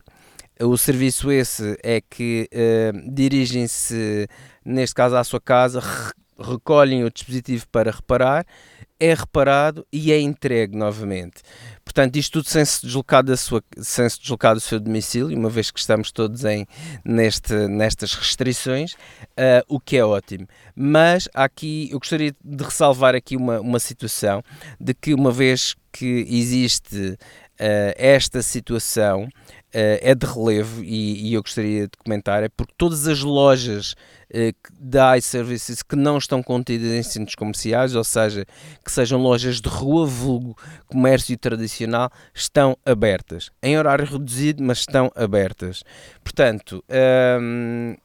[0.60, 4.28] O serviço esse é que uh, dirigem-se,
[4.62, 5.80] neste caso, à sua casa,
[6.38, 8.44] recolhem o dispositivo para reparar,
[9.00, 11.42] é reparado e é entregue novamente.
[11.82, 15.48] Portanto, isto tudo sem se deslocar, da sua, sem se deslocar do seu domicílio, uma
[15.48, 16.66] vez que estamos todos em,
[17.04, 20.46] neste, nestas restrições, uh, o que é ótimo.
[20.76, 24.42] Mas aqui, eu gostaria de ressalvar aqui uma, uma situação
[24.78, 27.16] de que uma vez que existe
[27.60, 29.28] uh, esta situação,
[29.72, 33.92] é de relevo e, e, eu gostaria de comentar é porque todas as lojas
[34.32, 38.44] uh, da iServices que não estão contidas em centros comerciais, ou seja,
[38.84, 40.56] que sejam lojas de rua, vulgo,
[40.86, 43.50] comércio tradicional, estão abertas.
[43.62, 45.84] Em horário reduzido, mas estão abertas.
[46.24, 47.96] Portanto, um, ehm,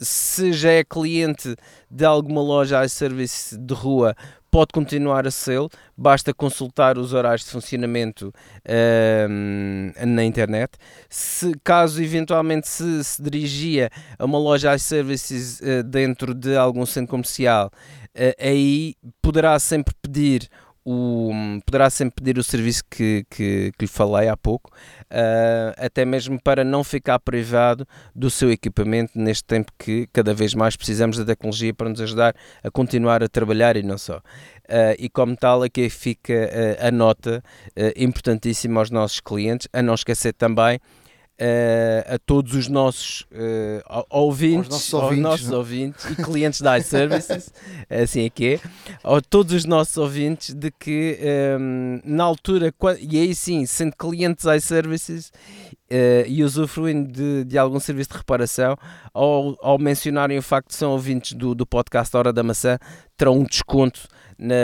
[0.00, 1.56] se já é cliente
[1.90, 4.14] de alguma loja iService de rua,
[4.58, 5.60] pode continuar a ser,
[5.96, 8.34] basta consultar os horários de funcionamento
[10.04, 10.72] na internet.
[11.08, 13.88] Se caso eventualmente se, se dirigia
[14.18, 17.70] a uma loja iServices uh, dentro de algum centro comercial,
[18.16, 20.48] uh, aí poderá sempre pedir
[20.90, 21.30] o,
[21.66, 26.40] poderá sempre pedir o serviço que, que, que lhe falei há pouco, uh, até mesmo
[26.40, 31.26] para não ficar privado do seu equipamento neste tempo que cada vez mais precisamos da
[31.26, 32.34] tecnologia para nos ajudar
[32.64, 34.16] a continuar a trabalhar e não só.
[34.16, 37.42] Uh, e como tal, aqui fica uh, a nota
[37.94, 40.80] importantíssima aos nossos clientes, a não esquecer também
[41.40, 47.52] Uh, a todos os nossos uh, ouvintes, nossos ouvintes, nossos ouvintes e clientes da iServices,
[47.88, 48.60] assim é que é,
[49.04, 53.94] a todos os nossos ouvintes de que um, ehm, na altura, e aí sim, sendo
[53.96, 55.30] clientes iServices
[55.90, 58.76] uh, e usufruindo de, de algum serviço de reparação,
[59.14, 62.78] ao, ao mencionarem o facto de são ouvintes do, do podcast Hora da Maçã,
[63.16, 64.08] terão um desconto
[64.38, 64.54] na,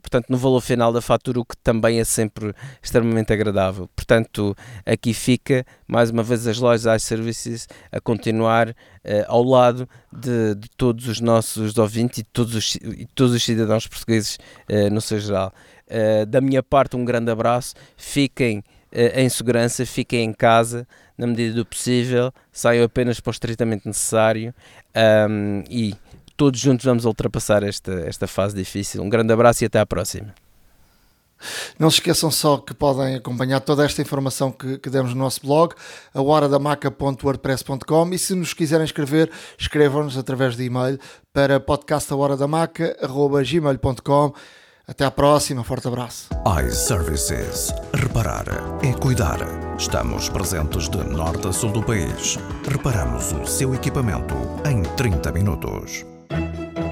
[0.00, 3.88] portanto, no valor final da fatura, o que também é sempre extremamente agradável.
[3.94, 4.56] Portanto,
[4.86, 8.74] aqui fica mais uma vez as lojas iServices a continuar uh,
[9.26, 12.78] ao lado de, de, todos os nossos ouvintes e de todos os,
[13.14, 14.38] todos os cidadãos portugueses
[14.70, 15.52] uh, no seu geral.
[15.86, 17.74] Uh, da minha parte, um grande abraço.
[17.96, 18.64] Fiquem
[18.96, 20.86] em segurança, fiquem em casa
[21.18, 24.54] na medida do possível, saiam apenas para o estritamente necessário
[25.28, 25.96] um, e
[26.36, 29.02] todos juntos vamos ultrapassar esta, esta fase difícil.
[29.02, 30.34] Um grande abraço e até à próxima.
[31.78, 35.42] Não se esqueçam só que podem acompanhar toda esta informação que, que demos no nosso
[35.42, 35.74] blog,
[36.12, 40.98] a horadamaca.wordpress.com e se nos quiserem escrever, escrevam-nos através de e-mail
[41.32, 44.32] para podcastahoradamaca.gmail.com
[44.86, 46.28] Até à próxima, forte abraço.
[46.66, 47.74] iServices.
[47.92, 48.46] Reparar
[48.82, 49.38] é cuidar.
[49.78, 52.38] Estamos presentes de norte a sul do país.
[52.68, 54.34] Reparamos o seu equipamento
[54.66, 56.04] em 30 minutos